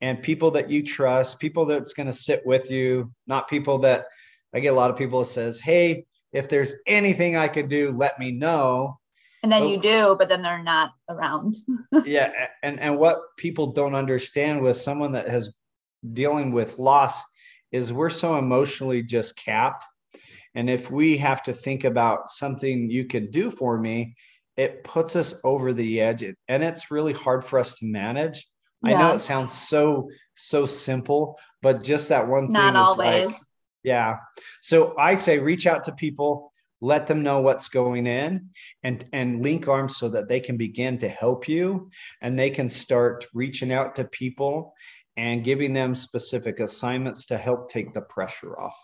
and 0.02 0.22
people 0.22 0.52
that 0.52 0.70
you 0.70 0.84
trust, 0.84 1.40
people 1.40 1.66
that's 1.66 1.94
going 1.94 2.08
to 2.08 2.14
sit 2.14 2.46
with 2.46 2.70
you, 2.70 3.12
not 3.26 3.50
people 3.50 3.80
that 3.80 4.06
I 4.54 4.60
get 4.60 4.74
a 4.74 4.76
lot 4.76 4.92
of 4.92 4.98
people 4.98 5.20
that 5.20 5.26
says, 5.26 5.60
"Hey, 5.60 6.06
if 6.32 6.48
there's 6.50 6.76
anything 6.86 7.36
I 7.36 7.48
can 7.48 7.68
do, 7.68 7.92
let 7.92 8.20
me 8.20 8.32
know." 8.32 9.00
And 9.44 9.52
then 9.52 9.64
Oh. 9.64 9.68
you 9.68 9.80
do, 9.80 10.16
but 10.18 10.30
then 10.30 10.42
they're 10.42 10.64
not 10.64 10.92
around. 11.10 11.56
yeah, 12.06 12.32
and 12.64 12.80
and 12.80 12.98
what 12.98 13.20
people 13.38 13.68
don't 13.68 13.96
understand 13.96 14.62
with 14.62 14.78
someone 14.78 15.12
that 15.14 15.30
has 15.30 15.54
dealing 16.14 16.52
with 16.52 16.80
loss 16.80 17.22
is 17.72 17.92
we're 17.94 18.10
so 18.10 18.38
emotionally 18.38 19.04
just 19.04 19.36
capped. 19.38 19.84
And 20.56 20.70
if 20.70 20.90
we 20.90 21.18
have 21.18 21.44
to 21.44 21.54
think 21.54 21.84
about 21.84 22.32
something 22.32 22.90
you 22.90 23.06
can 23.06 23.30
do 23.30 23.52
for 23.52 23.78
me, 23.78 24.16
it 24.56 24.84
puts 24.84 25.16
us 25.16 25.36
over 25.44 25.72
the 25.74 26.02
edge 26.02 26.24
and 26.48 26.64
it's 26.64 26.90
really 26.90 27.14
hard 27.14 27.46
for 27.46 27.60
us 27.60 27.76
to 27.76 27.86
manage. 27.86 28.48
I 28.84 28.94
know 28.94 29.14
it 29.14 29.20
sounds 29.20 29.52
so 29.54 30.10
so 30.36 30.66
simple, 30.66 31.38
but 31.62 31.84
just 31.84 32.10
that 32.10 32.28
one 32.28 32.48
thing 32.48 32.54
Not 32.54 32.76
is 32.76 32.82
always. 32.82 33.26
like 33.28 33.36
yeah. 33.84 34.18
So 34.62 34.96
I 34.98 35.16
say 35.16 35.40
reach 35.40 35.68
out 35.68 35.84
to 35.86 35.92
people, 35.92 36.52
let 36.82 37.08
them 37.08 37.24
know 37.24 37.42
what's 37.42 37.70
going 37.70 38.06
in 38.06 38.50
and 38.84 39.06
and 39.14 39.42
link 39.42 39.68
arms 39.68 39.98
so 39.98 40.10
that 40.10 40.28
they 40.28 40.40
can 40.40 40.58
begin 40.58 40.98
to 41.00 41.10
help 41.10 41.48
you 41.48 41.90
and 42.22 42.38
they 42.38 42.50
can 42.50 42.70
start 42.70 43.26
reaching 43.34 43.72
out 43.72 43.96
to 43.96 44.04
people 44.06 44.74
and 45.16 45.44
giving 45.44 45.74
them 45.74 45.96
specific 45.96 46.60
assignments 46.60 47.26
to 47.26 47.38
help 47.38 47.72
take 47.72 47.94
the 47.94 48.02
pressure 48.02 48.60
off. 48.60 48.78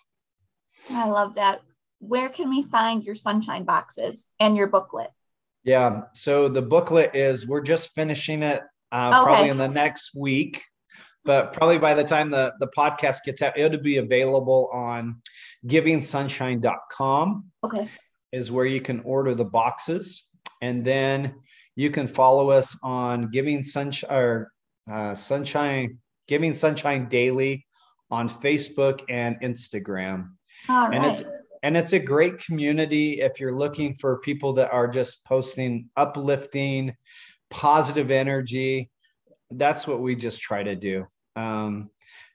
I 0.92 1.08
love 1.08 1.36
that. 1.36 1.62
Where 2.00 2.30
can 2.30 2.50
we 2.50 2.64
find 2.64 3.04
your 3.04 3.16
sunshine 3.16 3.64
boxes 3.64 4.28
and 4.40 4.58
your 4.58 4.68
booklet? 4.68 5.12
Yeah. 5.64 6.02
So 6.14 6.50
the 6.50 6.62
booklet 6.62 7.16
is 7.16 7.48
we're 7.48 7.62
just 7.62 7.94
finishing 7.94 8.44
it 8.44 8.64
uh, 8.92 9.12
Okay. 9.14 9.24
probably 9.24 9.50
in 9.50 9.58
the 9.58 9.68
next 9.68 10.12
week, 10.16 10.62
but 11.24 11.54
probably 11.54 11.78
by 11.78 11.94
the 11.94 12.04
time 12.04 12.30
the, 12.30 12.54
the 12.60 12.68
podcast 12.76 13.20
gets 13.24 13.42
out, 13.42 13.58
it'll 13.58 13.80
be 13.80 13.98
available 13.98 14.70
on 14.74 15.22
givingsunshine.com 15.68 17.46
Okay. 17.64 17.90
is 18.32 18.52
where 18.52 18.66
you 18.66 18.82
can 18.82 19.00
order 19.02 19.34
the 19.36 19.46
boxes. 19.46 20.26
And 20.62 20.84
then 20.86 21.36
you 21.76 21.90
can 21.90 22.08
follow 22.08 22.50
us 22.50 22.78
on 22.84 23.30
Giving 23.32 23.64
Sunshine 23.64 24.12
or 24.12 24.52
uh, 24.90 25.16
Sunshine, 25.16 25.98
Giving 26.28 26.54
Sunshine 26.54 27.08
Daily 27.10 27.66
on 28.12 28.30
Facebook 28.30 29.04
and 29.10 29.38
Instagram. 29.42 30.30
All 30.70 30.86
And 30.92 31.04
right. 31.04 31.20
it's 31.20 31.24
and 31.64 31.78
it's 31.78 31.94
a 31.94 32.00
great 32.00 32.38
community 32.40 33.22
if 33.22 33.40
you're 33.40 33.56
looking 33.56 33.94
for 33.96 34.20
people 34.20 34.54
that 34.54 34.72
are 34.74 34.88
just 34.88 35.24
posting 35.24 35.90
uplifting 35.96 36.94
positive 37.50 38.12
energy 38.12 38.90
that's 39.52 39.88
what 39.88 40.02
we 40.02 40.16
just 40.16 40.42
try 40.42 40.62
to 40.64 40.76
do 40.76 41.06
um, 41.36 41.90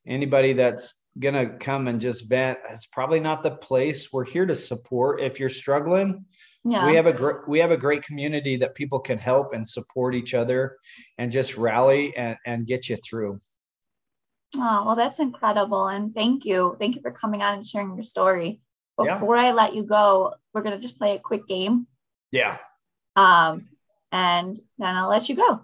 anybody 0.06 0.52
that's 0.54 0.94
gonna 1.18 1.48
come 1.58 1.88
and 1.88 2.00
just 2.00 2.28
vent 2.28 2.58
it's 2.70 2.86
probably 2.86 3.20
not 3.20 3.42
the 3.42 3.50
place 3.50 4.12
we're 4.12 4.24
here 4.24 4.46
to 4.46 4.54
support 4.54 5.20
if 5.20 5.40
you're 5.40 5.48
struggling 5.48 6.24
yeah. 6.64 6.86
we 6.86 6.94
have 6.94 7.06
a 7.06 7.12
great 7.12 7.36
we 7.48 7.58
have 7.58 7.70
a 7.70 7.76
great 7.76 8.02
community 8.02 8.56
that 8.56 8.74
people 8.74 9.00
can 9.00 9.18
help 9.18 9.52
and 9.52 9.66
support 9.66 10.14
each 10.14 10.34
other 10.34 10.76
and 11.18 11.32
just 11.32 11.56
rally 11.56 12.16
and, 12.16 12.36
and 12.46 12.66
get 12.66 12.88
you 12.88 12.96
through 12.96 13.38
Oh, 14.56 14.84
well, 14.86 14.96
that's 14.96 15.18
incredible. 15.18 15.88
And 15.88 16.14
thank 16.14 16.44
you. 16.44 16.76
Thank 16.78 16.96
you 16.96 17.02
for 17.02 17.10
coming 17.10 17.42
on 17.42 17.54
and 17.54 17.66
sharing 17.66 17.94
your 17.94 18.04
story. 18.04 18.60
Yeah. 19.00 19.14
Before 19.14 19.36
I 19.36 19.52
let 19.52 19.74
you 19.74 19.84
go, 19.84 20.34
we're 20.52 20.62
to 20.62 20.78
just 20.78 20.98
play 20.98 21.14
a 21.14 21.20
quick 21.20 21.46
game. 21.46 21.86
yeah 22.32 22.58
Um, 23.14 23.68
and 24.10 24.58
then 24.78 24.96
I'll 24.96 25.08
let 25.08 25.28
you 25.28 25.36
go. 25.36 25.62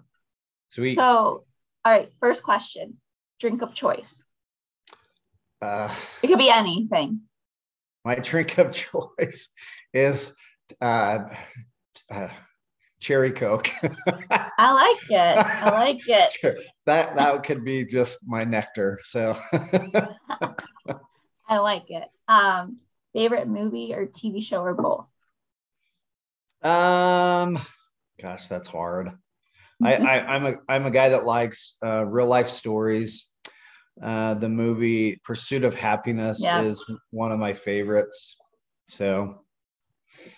sweet 0.69 0.95
So, 0.95 1.43
all 1.83 1.91
right, 1.91 2.11
first 2.19 2.43
question 2.43 2.97
drink 3.39 3.61
of 3.61 3.73
choice. 3.73 4.23
Uh, 5.65 5.89
It 6.21 6.27
could 6.27 6.37
be 6.39 6.49
anything. 6.49 7.21
my 8.03 8.15
drink 8.15 8.57
of 8.57 8.71
choice 9.19 9.49
is 9.93 10.33
uh, 10.81 11.19
uh, 12.11 12.27
cherry 12.99 13.31
coke. 13.31 13.69
I 14.57 14.71
like 14.73 15.09
it. 15.09 15.43
I 15.61 15.69
like 15.71 16.07
it. 16.07 16.29
Sure. 16.39 16.55
That 16.85 17.15
that 17.15 17.43
could 17.43 17.63
be 17.65 17.85
just 17.85 18.19
my 18.25 18.43
nectar. 18.43 18.99
So 19.01 19.35
I 21.47 21.57
like 21.59 21.89
it. 21.89 22.03
Um, 22.27 22.77
favorite 23.13 23.47
movie 23.47 23.93
or 23.93 24.05
TV 24.05 24.41
show 24.41 24.61
or 24.61 24.73
both? 24.73 25.09
um 26.63 27.59
gosh, 28.21 28.47
that's 28.47 28.67
hard. 28.67 29.11
I, 29.83 29.95
I 29.95 30.19
I'm 30.35 30.45
a 30.45 30.55
I'm 30.69 30.85
a 30.85 30.91
guy 30.91 31.09
that 31.09 31.25
likes 31.25 31.77
uh, 31.85 32.05
real 32.05 32.27
life 32.27 32.47
stories. 32.47 33.29
Uh, 34.01 34.33
the 34.33 34.49
movie 34.49 35.15
Pursuit 35.23 35.63
of 35.63 35.73
Happiness 35.73 36.41
Yeah. 36.41 36.61
is 36.61 36.83
one 37.11 37.31
of 37.31 37.39
my 37.39 37.53
favorites. 37.53 38.35
So 38.89 39.39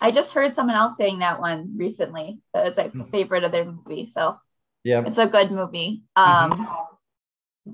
I 0.00 0.10
just 0.10 0.32
heard 0.32 0.54
someone 0.54 0.76
else 0.76 0.96
saying 0.96 1.18
that 1.20 1.40
one 1.40 1.76
recently. 1.76 2.38
That 2.54 2.66
it's 2.66 2.78
like 2.78 2.94
a 2.94 3.04
favorite 3.06 3.44
of 3.44 3.52
their 3.52 3.64
movie. 3.64 4.06
So 4.06 4.38
yeah, 4.84 5.04
it's 5.04 5.18
a 5.18 5.26
good 5.26 5.50
movie. 5.50 6.04
Um, 6.14 6.68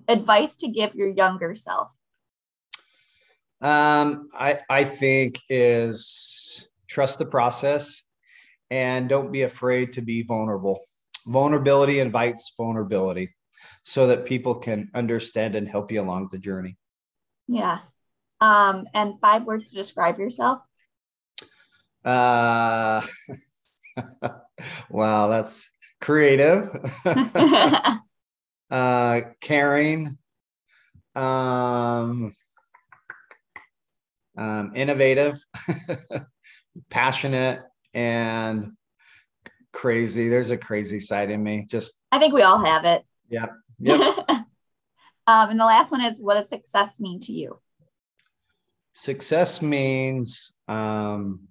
advice 0.09 0.57
to 0.57 0.69
give 0.69 0.95
your 0.95 1.09
younger 1.09 1.55
self? 1.55 1.93
Um, 3.61 4.29
I 4.35 4.61
I 4.69 4.85
think 4.85 5.41
is 5.49 6.67
trust 6.89 7.19
the 7.19 7.27
process 7.27 8.03
and 8.71 9.09
don't 9.09 9.33
be 9.33 9.43
afraid 9.43 9.93
to 9.95 10.03
be 10.03 10.23
vulnerable. 10.23 10.81
Vulnerability 11.27 12.01
invites 12.01 12.53
vulnerability 12.57 13.35
so 13.85 14.07
that 14.09 14.25
people 14.25 14.57
can 14.57 14.91
understand 14.95 15.55
and 15.55 15.69
help 15.69 15.93
you 15.93 16.01
along 16.01 16.29
the 16.33 16.39
journey. 16.39 16.77
Yeah. 17.47 17.81
Um, 18.41 18.87
and 18.95 19.21
five 19.21 19.45
words 19.45 19.71
to 19.71 19.77
describe 19.77 20.19
yourself. 20.19 20.61
Uh, 22.05 23.03
wow, 24.91 25.29
that's 25.29 25.69
creative, 26.01 26.71
uh, 28.71 29.21
caring, 29.41 30.19
um, 31.15 32.33
um, 34.37 34.73
innovative, 34.75 35.39
passionate, 36.91 37.63
and 37.93 38.73
crazy. 39.73 40.29
There's 40.29 40.51
a 40.51 40.59
crazy 40.59 41.01
side 41.01 41.31
in 41.31 41.43
me. 41.43 41.67
Just 41.69 41.95
I 42.13 42.19
think 42.19 42.35
we 42.35 42.43
all 42.43 42.63
have 42.65 42.85
it. 42.85 43.05
Yeah. 43.29 43.47
Yep. 43.79 44.01
um, 44.29 44.47
and 45.27 45.61
the 45.61 45.65
last 45.65 45.91
one 45.91 46.01
is 46.01 46.19
what 46.19 46.35
does 46.35 46.49
success 46.49 47.01
mean 47.01 47.21
to 47.21 47.33
you? 47.33 47.59
Success 48.93 49.61
means 49.61 50.53
um, 50.69 51.49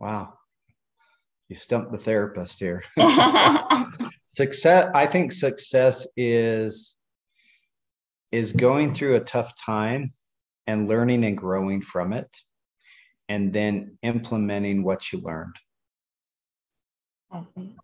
wow. 0.00 0.34
You 1.48 1.56
stumped 1.56 1.92
the 1.92 1.98
therapist 1.98 2.58
here. 2.58 2.82
success, 4.34 4.90
I 4.94 5.06
think 5.06 5.32
success 5.32 6.06
is 6.16 6.94
is 8.32 8.52
going 8.52 8.94
through 8.94 9.16
a 9.16 9.20
tough 9.20 9.52
time 9.54 10.10
and 10.66 10.88
learning 10.88 11.24
and 11.24 11.36
growing 11.36 11.80
from 11.80 12.12
it 12.12 12.28
and 13.28 13.52
then 13.52 13.96
implementing 14.02 14.82
what 14.82 15.12
you 15.12 15.20
learned. 15.20 15.54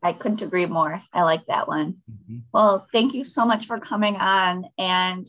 I 0.03 0.13
couldn't 0.13 0.43
agree 0.43 0.67
more. 0.67 1.03
I 1.13 1.23
like 1.23 1.47
that 1.47 1.69
one. 1.69 1.99
Mm-hmm. 2.11 2.39
Well, 2.53 2.87
thank 2.93 3.15
you 3.15 3.25
so 3.25 3.45
much 3.45 3.67
for 3.67 3.79
coming 3.79 4.17
on. 4.17 4.67
And 4.79 5.27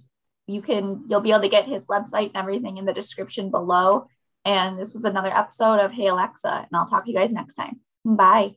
you 0.47 0.61
can, 0.61 1.05
you'll 1.07 1.21
be 1.21 1.31
able 1.31 1.41
to 1.41 1.49
get 1.49 1.65
his 1.65 1.85
website 1.87 2.27
and 2.27 2.37
everything 2.37 2.77
in 2.77 2.85
the 2.85 2.93
description 2.93 3.51
below. 3.51 4.07
And 4.43 4.79
this 4.79 4.93
was 4.93 5.05
another 5.05 5.35
episode 5.35 5.79
of 5.79 5.91
Hey 5.91 6.07
Alexa, 6.07 6.49
and 6.49 6.69
I'll 6.73 6.87
talk 6.87 7.05
to 7.05 7.11
you 7.11 7.17
guys 7.17 7.31
next 7.31 7.53
time. 7.53 7.79
Bye. 8.03 8.55